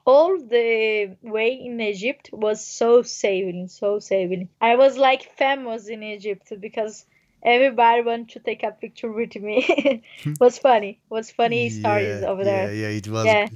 all 0.04 0.36
the 0.38 1.16
way 1.22 1.52
in 1.52 1.80
egypt 1.80 2.30
was 2.32 2.64
so 2.66 3.02
saving 3.02 3.68
so 3.68 3.98
saving 3.98 4.48
i 4.60 4.74
was 4.76 4.96
like 4.98 5.22
famous 5.36 5.88
in 5.88 6.02
egypt 6.02 6.52
because 6.60 7.04
everybody 7.44 8.02
wanted 8.02 8.28
to 8.28 8.40
take 8.40 8.62
a 8.62 8.70
picture 8.70 9.10
with 9.10 9.34
me 9.36 10.02
was 10.40 10.58
funny 10.58 10.98
was 11.08 11.30
funny 11.30 11.68
stories 11.80 12.20
Yeah, 12.22 12.28
over 12.30 12.44
there 12.44 12.72
Yeah, 12.72 12.88
yeah, 12.88 12.98
it 13.00 13.08
was 13.08 13.26
Yeah. 13.26 13.48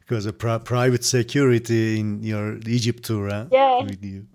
because 0.00 0.26
a 0.26 0.32
pri- 0.32 0.58
private 0.58 1.04
security 1.04 1.98
in 2.00 2.22
your 2.22 2.58
Egypt 2.66 3.02
tour. 3.04 3.28
Huh? 3.30 3.46
Yeah. 3.50 3.84
With 3.84 4.04
you. 4.04 4.26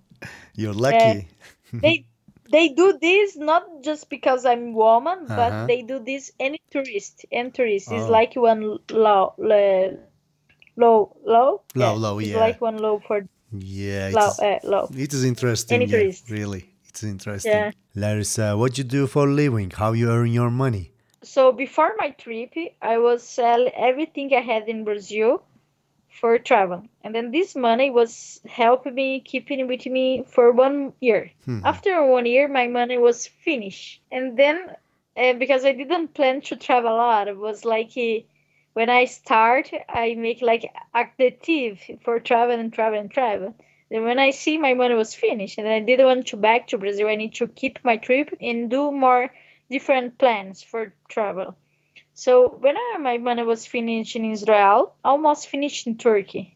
You're 0.55 0.73
lucky. 0.73 1.27
they 1.73 2.05
they 2.51 2.69
do 2.69 2.97
this 2.99 3.35
not 3.35 3.63
just 3.83 4.09
because 4.09 4.45
I'm 4.45 4.73
woman, 4.73 5.19
Uh-huh. 5.25 5.35
but 5.41 5.67
they 5.67 5.81
do 5.83 5.99
this 5.99 6.31
any 6.39 6.59
tourist. 6.71 7.25
Any 7.31 7.51
tourist 7.51 7.91
is 7.91 8.05
Oh. 8.05 8.09
like 8.17 8.33
one 8.35 8.79
law, 8.89 9.35
law, 10.77 11.11
low, 11.25 11.61
law. 11.75 11.93
Law, 11.93 11.93
law, 11.95 12.19
It's 12.19 12.29
yeah. 12.29 12.39
like 12.39 12.61
one 12.61 12.77
law 12.77 12.99
for 13.07 13.27
Yeah, 13.51 14.09
it's, 14.09 14.39
uh, 14.39 14.59
law. 14.63 14.87
it 14.95 15.13
is 15.13 15.23
interesting. 15.23 15.81
Yeah, 15.87 16.11
really, 16.29 16.63
it's 16.87 17.03
interesting. 17.03 17.51
Yeah. 17.51 17.71
Larissa, 17.95 18.55
what 18.57 18.77
you 18.77 18.83
do 18.83 19.07
for 19.07 19.27
a 19.27 19.31
living? 19.31 19.71
How 19.71 19.93
you 19.93 20.09
earn 20.09 20.31
your 20.31 20.51
money? 20.51 20.91
So 21.23 21.51
before 21.51 21.93
my 21.97 22.11
trip, 22.11 22.53
I 22.81 22.97
was 22.99 23.23
sell 23.23 23.67
everything 23.75 24.33
I 24.33 24.41
had 24.41 24.69
in 24.69 24.83
Brazil 24.83 25.43
for 26.09 26.37
travel, 26.39 26.83
and 27.03 27.13
then 27.13 27.31
this 27.31 27.55
money 27.55 27.89
was 27.91 28.39
helping 28.47 28.95
me 28.95 29.19
keeping 29.19 29.67
with 29.67 29.85
me 29.85 30.23
for 30.27 30.51
one 30.51 30.93
year. 30.99 31.31
Mhm. 31.47 31.61
After 31.63 32.05
one 32.05 32.25
year, 32.25 32.47
my 32.47 32.67
money 32.67 32.97
was 32.97 33.27
finished, 33.27 34.01
and 34.11 34.37
then 34.37 34.57
uh, 35.15 35.33
because 35.33 35.65
I 35.65 35.73
didn't 35.73 36.13
plan 36.13 36.41
to 36.41 36.55
travel 36.55 36.91
a 36.93 36.97
lot, 36.97 37.27
it 37.27 37.37
was 37.37 37.65
like 37.65 37.91
uh, 37.97 38.21
when 38.77 38.91
I 38.91 39.05
start, 39.05 39.71
I 39.89 40.13
make 40.13 40.43
like 40.43 40.71
active 40.93 41.79
for 42.03 42.19
travel 42.19 42.59
and 42.59 42.71
travel 42.71 42.99
and 42.99 43.09
travel. 43.09 43.55
Then 43.89 44.03
when 44.03 44.19
I 44.19 44.29
see 44.29 44.59
my 44.59 44.75
money 44.75 44.93
was 44.93 45.15
finished, 45.15 45.57
and 45.57 45.67
I 45.67 45.79
didn't 45.79 46.05
want 46.05 46.27
to 46.27 46.37
back 46.37 46.67
to 46.67 46.77
Brazil, 46.77 47.07
I 47.07 47.15
need 47.15 47.33
to 47.35 47.47
keep 47.47 47.79
my 47.83 47.97
trip 47.97 48.37
and 48.39 48.69
do 48.69 48.91
more 48.91 49.33
different 49.71 50.19
plans 50.19 50.61
for 50.61 50.93
travel. 51.09 51.57
So 52.13 52.55
when 52.61 52.77
I, 52.77 52.97
my 52.99 53.17
money 53.17 53.41
was 53.41 53.65
finished 53.65 54.15
in 54.15 54.31
Israel, 54.31 54.93
almost 55.03 55.49
finished 55.49 55.87
in 55.87 55.97
Turkey, 55.97 56.55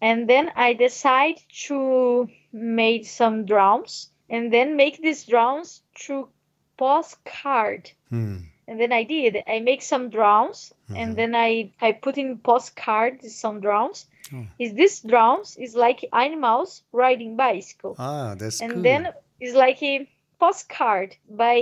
and 0.00 0.26
then 0.26 0.50
I 0.56 0.72
decide 0.72 1.36
to 1.66 2.26
make 2.54 3.04
some 3.04 3.44
drums 3.44 4.08
and 4.30 4.50
then 4.50 4.76
make 4.76 5.02
these 5.02 5.26
drums 5.26 5.82
through 5.94 6.30
postcard. 6.78 7.90
Hmm. 8.08 8.49
And 8.70 8.78
then 8.80 8.92
I 8.92 9.02
did. 9.02 9.32
I 9.54 9.58
make 9.70 9.82
some 9.82 10.04
drums 10.10 10.72
Mhm. 10.88 10.96
and 11.00 11.16
then 11.16 11.32
I 11.34 11.72
I 11.88 11.90
put 12.06 12.16
in 12.22 12.38
postcard 12.38 13.14
some 13.42 13.60
drums. 13.66 14.06
Oh. 14.32 14.46
Is 14.64 14.72
this 14.74 15.00
drums 15.12 15.56
is 15.64 15.74
like 15.74 16.00
animals 16.12 16.70
riding 16.92 17.34
bicycle 17.36 17.94
Ah, 17.98 18.36
that's 18.38 18.60
and 18.62 18.72
cool. 18.74 18.82
then 18.88 19.02
it's 19.40 19.56
like 19.66 19.82
a 19.82 20.06
postcard 20.38 21.16
by 21.28 21.56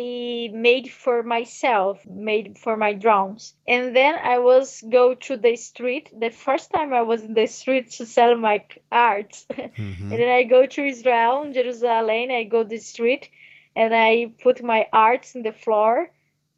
made 0.52 0.86
for 1.04 1.22
myself 1.22 2.04
made 2.06 2.56
for 2.64 2.76
my 2.76 2.92
drums 3.04 3.54
and 3.66 3.84
then 3.96 4.14
i 4.34 4.38
was 4.38 4.66
go 4.98 5.14
to 5.26 5.36
the 5.36 5.56
street 5.56 6.06
the 6.24 6.30
first 6.30 6.70
time 6.76 6.90
i 6.94 7.02
was 7.02 7.20
in 7.24 7.34
the 7.34 7.46
street 7.46 7.90
to 7.90 8.06
sell 8.06 8.36
my 8.36 8.56
art 8.92 9.32
Mhm. 9.50 10.10
and 10.10 10.16
then 10.20 10.28
i 10.40 10.42
go 10.44 10.60
to 10.74 10.80
israel 10.94 11.50
jerusalem 11.52 12.30
i 12.30 12.44
go 12.44 12.62
the 12.62 12.78
street 12.92 13.24
and 13.74 13.90
i 13.94 14.30
put 14.44 14.62
my 14.62 14.80
arts 14.92 15.34
in 15.36 15.42
the 15.42 15.56
floor 15.64 15.92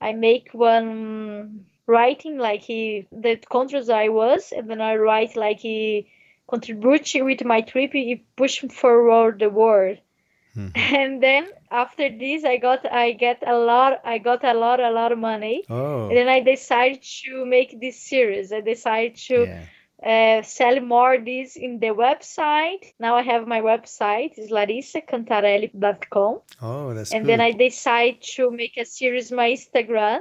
i 0.00 0.12
make 0.12 0.48
one 0.52 1.64
writing 1.86 2.38
like 2.38 2.62
he, 2.62 3.06
the 3.10 3.36
countries 3.36 3.88
i 3.88 4.08
was 4.08 4.52
and 4.52 4.68
then 4.70 4.80
i 4.80 4.94
write 4.96 5.36
like 5.36 5.58
he 5.60 6.06
contribution 6.48 7.24
with 7.24 7.44
my 7.44 7.60
trip 7.60 7.92
he 7.92 8.22
push 8.36 8.60
forward 8.70 9.38
the 9.38 9.50
world 9.50 9.98
Mhm. 10.56 10.72
and 11.00 11.22
then 11.22 11.46
after 11.70 12.08
this 12.08 12.44
i 12.44 12.56
got 12.56 12.84
i 12.90 13.12
get 13.12 13.42
a 13.46 13.56
lot 13.56 14.00
i 14.04 14.18
got 14.18 14.42
a 14.44 14.52
lot 14.52 14.80
a 14.80 14.90
lot 14.90 15.12
of 15.12 15.18
money 15.18 15.62
Oh, 15.70 16.08
and 16.08 16.16
then 16.16 16.28
i 16.28 16.40
decided 16.40 17.02
to 17.22 17.44
make 17.46 17.80
this 17.80 17.96
series 18.00 18.52
i 18.52 18.60
decided 18.60 19.14
to 19.28 19.44
yeah. 19.44 19.62
Uh, 20.04 20.42
sell 20.42 20.80
more 20.80 21.18
this 21.18 21.56
in 21.56 21.78
the 21.80 21.88
website 21.88 22.92
now 22.98 23.14
i 23.16 23.22
have 23.22 23.46
my 23.46 23.60
website 23.60 24.38
is 24.38 24.50
larissacantarelli.com 24.50 26.40
Oh, 26.62 26.94
that's 26.94 27.12
and 27.12 27.24
good. 27.24 27.30
then 27.30 27.40
i 27.40 27.50
decide 27.52 28.20
to 28.36 28.50
make 28.50 28.76
a 28.76 28.84
series 28.84 29.30
my 29.32 29.50
instagram 29.50 30.20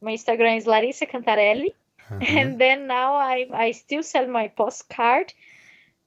my 0.00 0.12
instagram 0.12 0.56
is 0.58 0.66
larissa 0.66 1.06
cantarelli 1.06 1.72
Uh-huh. 2.08 2.38
and 2.38 2.60
then 2.60 2.86
now 2.86 3.14
I 3.16 3.36
I 3.66 3.72
still 3.72 4.02
sell 4.08 4.26
my 4.34 4.46
postcard, 4.58 5.32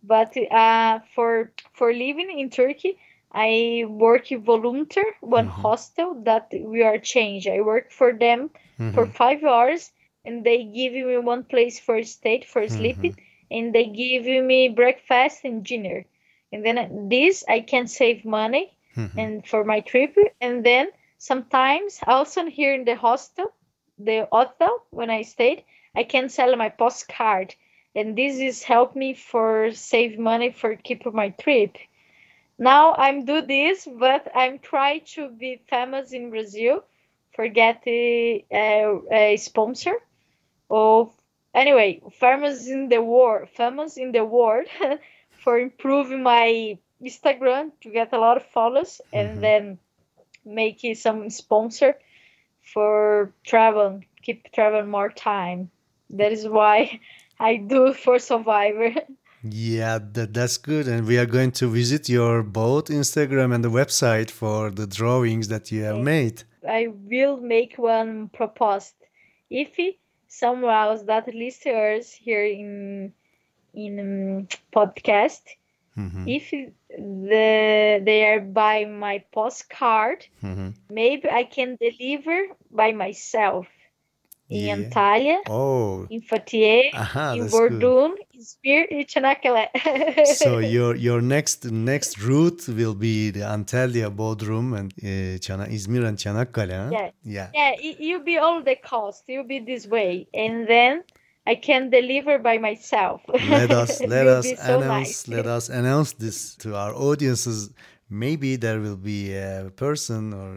but 0.01 0.31
uh, 0.37 0.99
for 1.13 1.51
for 1.73 1.91
living 1.93 2.29
in 2.39 2.49
Turkey, 2.49 2.97
I 3.31 3.83
work 3.87 4.29
volunteer 4.51 5.09
one 5.21 5.49
Mhm. 5.49 5.61
hostel 5.63 6.13
that 6.29 6.47
we 6.73 6.83
are 6.83 6.97
changed. 6.99 7.47
I 7.55 7.59
work 7.71 7.91
for 7.91 8.13
them 8.13 8.49
for 8.95 9.05
Mhm. 9.05 9.13
five 9.21 9.43
hours, 9.43 9.91
and 10.29 10.45
they 10.45 10.63
give 10.63 10.93
me 10.93 11.17
one 11.17 11.43
place 11.43 11.79
for 11.79 12.03
stay 12.03 12.41
for 12.41 12.67
Mhm. 12.67 12.69
sleeping, 12.69 13.15
and 13.51 13.73
they 13.73 13.85
give 13.85 14.25
me 14.25 14.69
breakfast 14.69 15.43
and 15.45 15.63
dinner, 15.65 16.05
and 16.51 16.65
then 16.65 17.09
this 17.09 17.43
I 17.49 17.61
can 17.61 17.87
save 17.87 18.25
money 18.25 18.77
Mhm. 18.95 19.31
and 19.31 19.45
for 19.47 19.63
my 19.65 19.81
trip. 19.81 20.15
And 20.41 20.63
then 20.65 20.91
sometimes 21.17 21.99
also 22.07 22.45
here 22.45 22.73
in 22.73 22.85
the 22.85 22.95
hostel 22.95 23.53
the 23.97 24.27
hotel 24.31 24.85
when 24.91 25.09
i 25.09 25.21
stayed 25.21 25.63
i 25.95 26.03
can 26.03 26.29
sell 26.29 26.55
my 26.55 26.69
postcard. 26.69 27.55
And 27.95 28.17
this 28.17 28.39
is 28.39 28.63
help 28.63 28.95
me 28.95 29.13
for 29.13 29.71
save 29.71 30.17
money 30.19 30.51
for 30.51 30.75
keep 30.75 31.05
my 31.13 31.29
trip. 31.29 31.77
Now 32.59 32.93
i'm 32.95 33.25
do 33.25 33.41
this 33.41 33.87
but 33.87 34.29
i'm 34.35 34.59
trying 34.59 35.01
to 35.15 35.29
be 35.29 35.61
famous 35.69 36.11
in 36.13 36.29
brazil 36.29 36.83
for 37.33 37.47
get 37.47 37.83
a, 37.87 38.45
a, 38.51 38.99
a 39.11 39.37
sponsor 39.37 39.95
or 40.69 41.11
anyway 41.53 42.01
famous 42.11 42.67
in 42.67 42.89
the 42.89 43.01
world 43.01 43.49
famous 43.49 43.97
in 43.97 44.11
the 44.11 44.23
world 44.23 44.67
for 45.43 45.57
improving 45.59 46.23
my 46.23 46.77
instagram 47.03 47.71
to 47.81 47.89
get 47.89 48.13
a 48.13 48.19
lot 48.19 48.37
of 48.37 48.45
follows 48.45 49.01
Mhm. 49.01 49.19
and 49.19 49.43
then 49.43 49.79
make 50.45 50.83
it 50.83 50.97
some 50.97 51.29
sponsor 51.29 51.97
for 52.73 53.33
travel 53.43 53.99
keep 54.21 54.51
travel 54.51 54.83
more 54.85 55.09
time 55.09 55.69
that 56.09 56.31
is 56.31 56.47
why 56.47 56.99
i 57.39 57.55
do 57.57 57.93
for 57.93 58.19
survivor 58.19 58.93
Yeah, 59.41 59.99
that, 60.13 60.33
that's 60.33 60.57
good. 60.57 60.89
And 60.89 61.07
we 61.07 61.17
are 61.17 61.25
going 61.25 61.51
to 61.53 61.67
visit 61.69 62.09
your 62.09 62.43
both 62.43 62.87
Instagram 62.89 63.55
and 63.55 63.63
the 63.63 63.69
website 63.71 64.29
for 64.29 64.69
the 64.69 64.85
drawings 64.85 65.47
that 65.47 65.71
you 65.71 65.83
have 65.83 65.99
made. 65.99 66.43
I 66.67 66.87
will 67.09 67.37
make 67.37 67.75
one 67.77 68.27
proposed. 68.33 68.95
If 69.49 69.79
some 70.29 70.63
else 70.65 71.03
that 71.03 71.33
listeners 71.35 72.13
here 72.13 72.45
in 72.45 73.13
in 73.73 73.99
um, 73.99 74.47
podcast, 74.73 75.43
Mhm. 75.97 76.25
if 76.27 76.51
the 76.51 78.01
they 78.03 78.25
are 78.31 78.41
by 78.41 78.85
my 78.85 79.19
postcard, 79.31 80.25
Mhm. 80.43 80.75
maybe 80.89 81.29
I 81.29 81.43
can 81.43 81.77
deliver 81.79 82.39
by 82.71 82.91
myself 82.93 83.67
in 84.49 84.65
Yeah. 84.65 84.75
Antalya, 84.77 85.37
Oh, 85.47 86.07
in 86.09 86.21
Fethiye, 86.21 86.89
aha, 86.93 87.33
in 87.33 87.47
Bodrum, 87.47 88.11
in 88.33 88.41
Spir, 88.43 88.83
in 88.89 89.05
Çanakkale. 89.05 89.67
So 90.25 90.59
your 90.59 90.95
your 90.95 91.21
next 91.21 91.65
next 91.71 92.17
route 92.21 92.67
will 92.67 92.95
be 92.95 93.31
the 93.31 93.41
Antalya, 93.41 94.09
Bodrum, 94.09 94.73
and 94.73 94.91
uh, 95.03 95.37
Çana, 95.39 95.67
İzmir 95.67 96.03
and 96.03 96.17
Çanakkale. 96.17 96.77
Huh? 96.77 96.91
Yeah. 96.91 97.11
Yeah. 97.23 97.47
yeah, 97.53 97.71
it, 97.83 97.99
you'll 97.99 98.25
be 98.25 98.39
all 98.39 98.63
the 98.65 98.75
cost. 98.75 99.23
You'll 99.27 99.49
be 99.49 99.59
this 99.59 99.85
way, 99.87 100.27
and 100.33 100.67
then 100.67 101.03
I 101.45 101.55
can 101.55 101.89
deliver 101.91 102.39
by 102.43 102.57
myself. 102.57 103.21
Let 103.49 103.71
us 103.71 104.01
let 104.15 104.27
us 104.27 104.45
so 104.47 104.79
announce 104.81 105.27
nice. 105.27 105.27
let 105.27 105.45
us 105.45 105.69
announce 105.69 106.13
this 106.13 106.55
to 106.57 106.75
our 106.75 106.93
audiences. 106.93 107.69
Maybe 108.09 108.55
there 108.57 108.79
will 108.79 108.97
be 108.97 109.35
a 109.35 109.69
person 109.75 110.33
or 110.33 110.51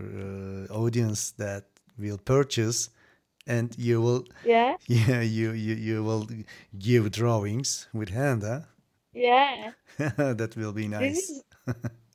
uh, 0.72 0.74
audience 0.84 1.32
that 1.36 1.64
will 1.98 2.18
purchase, 2.18 2.88
and 3.46 3.74
you 3.78 4.00
will 4.00 4.24
Yeah, 4.42 4.76
yeah 4.86 5.20
you 5.22 5.52
you 5.52 5.74
you 5.74 6.04
will 6.04 6.28
give 6.78 7.10
drawings 7.10 7.88
with 7.92 8.10
hand. 8.10 8.42
Huh? 8.42 8.60
yeah. 9.12 9.72
that 10.16 10.54
will 10.56 10.72
be 10.72 10.88
nice. 10.88 11.30
is 11.30 11.42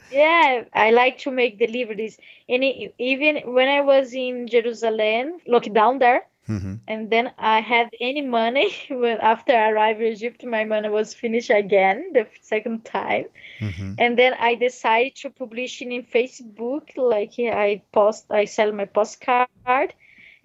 yeah. 0.10 0.64
I 0.74 0.92
like 0.92 1.18
to 1.20 1.32
make 1.32 1.60
deliveries, 1.60 2.18
and 2.50 2.64
e- 2.64 2.94
even 2.98 3.38
when 3.54 3.68
I 3.68 3.82
was 3.82 4.14
in 4.14 4.48
Jerusalem, 4.48 5.40
lockdown 5.48 6.00
there, 6.00 6.28
Mhm. 6.48 6.82
and 6.88 7.10
then 7.10 7.32
I 7.38 7.60
had 7.62 7.90
any 8.00 8.22
money. 8.22 8.70
When 8.90 9.18
after 9.20 9.54
I 9.54 9.70
arrived 9.72 10.02
in 10.02 10.14
Egypt, 10.14 10.44
my 10.46 10.64
money 10.66 10.90
was 10.90 11.14
finished 11.14 11.50
again 11.52 12.12
the 12.14 12.28
second 12.42 12.86
time. 12.86 13.26
Mhm. 13.62 14.02
and 14.04 14.18
then 14.18 14.34
i 14.40 14.56
decided 14.56 15.16
to 15.16 15.30
publish 15.30 15.82
it 15.82 15.90
in 15.98 16.04
facebook 16.16 16.86
like 17.14 17.34
i 17.40 17.82
post 17.92 18.26
i 18.32 18.46
sell 18.46 18.72
my 18.72 18.86
postcard 18.86 19.94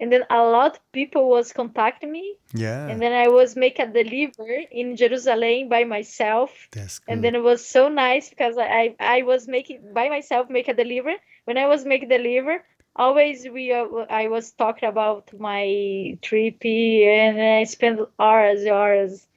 and 0.03 0.11
then 0.11 0.23
a 0.29 0.43
lot 0.43 0.75
of 0.75 0.91
people 0.91 1.29
was 1.29 1.53
contacting 1.53 2.11
me. 2.11 2.35
Yeah, 2.53 2.87
and 2.87 3.01
then 3.01 3.13
i 3.13 3.29
was 3.29 3.55
make 3.55 3.79
a 3.79 3.87
deliver 3.87 4.49
in 4.69 4.97
jerusalem 4.97 5.69
by 5.69 5.85
myself. 5.85 6.51
That's 6.73 6.99
good. 6.99 7.13
and 7.13 7.23
then 7.23 7.35
it 7.35 7.43
was 7.43 7.65
so 7.65 7.87
nice 7.87 8.29
because 8.29 8.57
i 8.57 8.95
i, 8.99 9.21
was 9.21 9.47
making 9.47 9.93
by 9.93 10.09
myself 10.09 10.49
make 10.49 10.67
a 10.67 10.73
deliver 10.73 11.13
when 11.45 11.57
i 11.57 11.67
was 11.67 11.85
make 11.85 12.03
a 12.03 12.09
deliver 12.17 12.61
always 12.95 13.47
we 13.57 13.71
uh, 13.71 13.85
i 14.09 14.27
was 14.27 14.51
talking 14.51 14.89
about 14.89 15.31
my 15.39 16.17
trip 16.21 16.65
and 16.65 17.41
i 17.41 17.63
spent 17.63 18.01
hours 18.19 18.65
hours. 18.65 19.27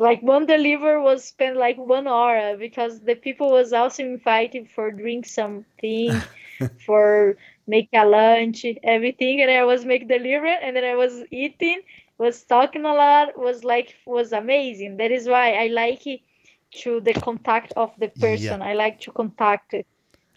Like 0.00 0.22
one 0.22 0.46
deliver 0.46 1.00
was 1.00 1.24
spent 1.24 1.56
like 1.56 1.76
one 1.76 2.06
hour 2.06 2.56
because 2.56 3.00
the 3.00 3.16
people 3.16 3.50
was 3.50 3.72
also 3.72 4.04
invited 4.04 4.70
for 4.70 4.92
drink 4.92 5.26
something 5.26 6.12
for 6.86 7.36
make 7.68 7.90
a 7.94 8.06
lunch 8.06 8.64
everything 8.84 9.42
and 9.42 9.50
i 9.50 9.64
was 9.64 9.84
make 9.84 10.08
delivery 10.08 10.56
and 10.62 10.76
then 10.76 10.84
i 10.84 10.96
was 10.96 11.24
eating 11.30 11.80
was 12.18 12.44
talking 12.44 12.84
a 12.86 12.94
lot 12.94 13.38
was 13.38 13.64
like 13.64 13.94
was 14.06 14.32
amazing 14.32 14.96
that 14.98 15.12
is 15.12 15.28
why 15.28 15.54
i 15.54 15.68
like 15.68 16.06
it 16.06 16.20
to 16.72 17.00
the 17.00 17.14
contact 17.14 17.72
of 17.76 17.92
the 17.98 18.10
Yeah. 18.16 18.28
person 18.28 18.62
i 18.62 18.74
like 18.74 19.00
to 19.00 19.12
contact 19.12 19.74
it 19.74 19.86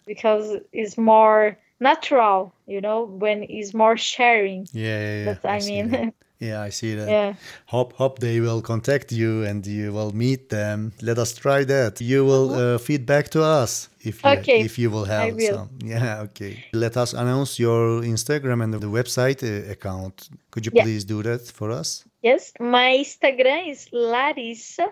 because 0.06 0.56
it's 0.72 0.98
more 0.98 1.58
natural 1.80 2.54
you 2.66 2.80
know 2.80 3.04
when 3.04 3.44
it's 3.48 3.74
more 3.74 3.96
sharing 3.96 4.66
yeah, 4.72 5.00
yeah, 5.00 5.24
yeah. 5.24 5.24
that 5.34 5.44
i 5.46 5.60
see 5.60 5.82
mean 5.82 5.90
that. 5.90 6.14
Yeah, 6.40 6.60
I 6.60 6.70
see 6.70 6.96
that. 6.96 7.08
yeah 7.08 7.34
Hope 7.66 7.92
hope 7.94 8.18
they 8.18 8.40
will 8.40 8.60
contact 8.62 9.12
you 9.12 9.44
and 9.44 9.64
you 9.66 9.92
will 9.92 10.12
meet 10.12 10.48
them. 10.48 10.92
Let 11.00 11.18
us 11.18 11.34
try 11.34 11.64
that. 11.64 12.00
You 12.00 12.24
will 12.24 12.48
uh, 12.54 12.78
feed 12.78 13.06
back 13.06 13.28
to 13.30 13.42
us 13.44 13.88
if 14.10 14.22
you, 14.24 14.30
Okay, 14.30 14.60
if 14.68 14.78
you 14.78 14.90
will 14.90 15.04
have 15.04 15.34
will. 15.34 15.54
some. 15.56 15.70
Yeah, 15.94 16.20
okay. 16.26 16.64
Let 16.72 16.96
us 16.96 17.12
announce 17.14 17.58
your 17.58 18.02
Instagram 18.02 18.62
and 18.64 18.72
the 18.74 18.86
website 18.98 19.40
uh, 19.42 19.70
account. 19.76 20.28
Could 20.50 20.64
you 20.66 20.72
Yeah. 20.74 20.84
please 20.84 21.04
do 21.04 21.22
that 21.22 21.42
for 21.58 21.70
us? 21.80 22.04
yes 22.30 22.52
my 22.60 22.90
instagram 23.04 23.62
is 23.72 23.80
larissa 23.92 24.86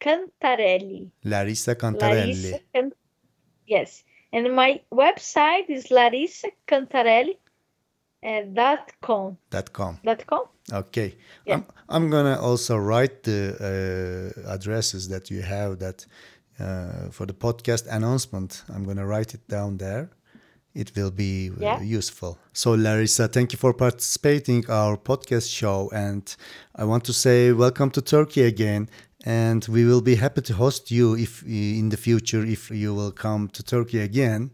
cantarelli 0.00 1.10
Larissa 1.24 1.74
Cantarelli. 1.74 2.42
Larissa 2.42 2.60
Can- 2.74 2.92
yes. 3.66 4.04
And 4.32 4.54
my 4.54 4.80
website 4.90 5.66
is 5.68 5.84
larissacantarelli 5.98 7.36
uh, 8.26 8.42
dot 8.52 8.92
com. 9.00 9.36
Dot 9.50 9.72
com. 9.72 9.98
Dot 10.04 10.26
com. 10.26 10.44
Okay. 10.72 11.14
Yeah. 11.46 11.54
I'm, 11.56 11.64
I'm 11.88 12.10
gonna 12.10 12.38
also 12.40 12.76
write 12.76 13.22
the 13.22 13.40
uh, 14.46 14.54
addresses 14.54 15.08
that 15.08 15.30
you 15.30 15.42
have 15.42 15.78
that 15.78 16.06
uh, 16.60 17.10
for 17.10 17.26
the 17.26 17.34
podcast 17.34 17.86
announcement. 17.90 18.62
I'm 18.74 18.84
gonna 18.84 19.06
write 19.06 19.34
it 19.34 19.46
down 19.48 19.78
there. 19.78 20.10
It 20.74 20.92
will 20.96 21.10
be 21.10 21.50
uh, 21.50 21.60
Yeah. 21.60 21.80
useful. 21.82 22.38
So 22.52 22.72
Larissa, 22.74 23.28
thank 23.28 23.52
you 23.52 23.58
for 23.58 23.72
participating 23.72 24.64
our 24.68 24.96
podcast 24.96 25.48
show, 25.50 25.88
and 25.92 26.22
I 26.74 26.84
want 26.84 27.04
to 27.04 27.12
say 27.12 27.52
welcome 27.52 27.90
to 27.92 28.00
Turkey 28.02 28.42
again. 28.42 28.88
And 29.26 29.64
we 29.68 29.84
will 29.86 30.02
be 30.02 30.16
happy 30.16 30.42
to 30.42 30.54
host 30.54 30.90
you 30.90 31.16
if 31.16 31.42
in 31.46 31.88
the 31.88 31.96
future 31.96 32.44
if 32.44 32.70
you 32.70 32.92
will 32.94 33.10
come 33.12 33.48
to 33.48 33.62
Turkey 33.62 34.00
again. 34.00 34.50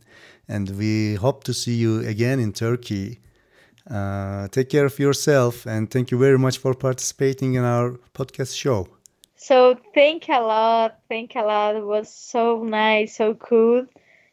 And 0.47 0.71
we 0.79 1.15
hope 1.17 1.43
to 1.45 1.53
see 1.53 1.75
you 1.75 2.01
again 2.07 2.39
in 2.39 2.53
Turkey. 2.53 3.19
Uh, 3.91 4.47
take 4.49 4.69
care 4.69 4.85
of 4.87 4.97
yourself 4.99 5.67
and 5.67 5.91
thank 5.91 6.11
you 6.13 6.19
very 6.19 6.39
much 6.39 6.59
for 6.59 6.73
participating 6.75 7.55
in 7.55 7.65
our 7.65 7.99
podcast 8.15 8.55
show. 8.57 8.87
So 9.43 9.75
thank 9.95 10.29
a 10.29 10.39
lot. 10.39 10.99
Thank 11.09 11.35
a 11.35 11.41
lot. 11.41 11.75
It 11.75 11.83
was 11.83 12.13
so 12.13 12.63
nice, 12.63 13.17
so 13.17 13.33
cool. 13.35 13.87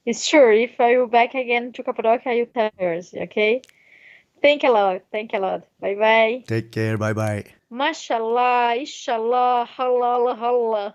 It's 0.05 0.22
sure 0.22 0.51
if 0.51 0.82
I 0.82 0.95
go 0.95 1.08
back 1.08 1.34
again 1.34 1.72
to 1.74 1.84
Cappadocia, 1.84 2.36
you 2.36 2.45
tell 2.45 2.72
yours, 2.78 3.14
okay? 3.16 3.62
Thank 4.41 4.66
a 4.66 4.70
lot. 4.70 5.03
Thank 5.10 5.34
a 5.34 5.39
lot. 5.39 5.64
Bye 5.80 5.95
bye. 5.95 6.43
Take 6.45 6.74
care. 6.74 6.97
Bye 6.97 7.14
bye. 7.14 7.45
Mashallah, 7.70 8.76
inshallah, 8.76 9.70
halal, 9.78 10.38
halal. 10.38 10.93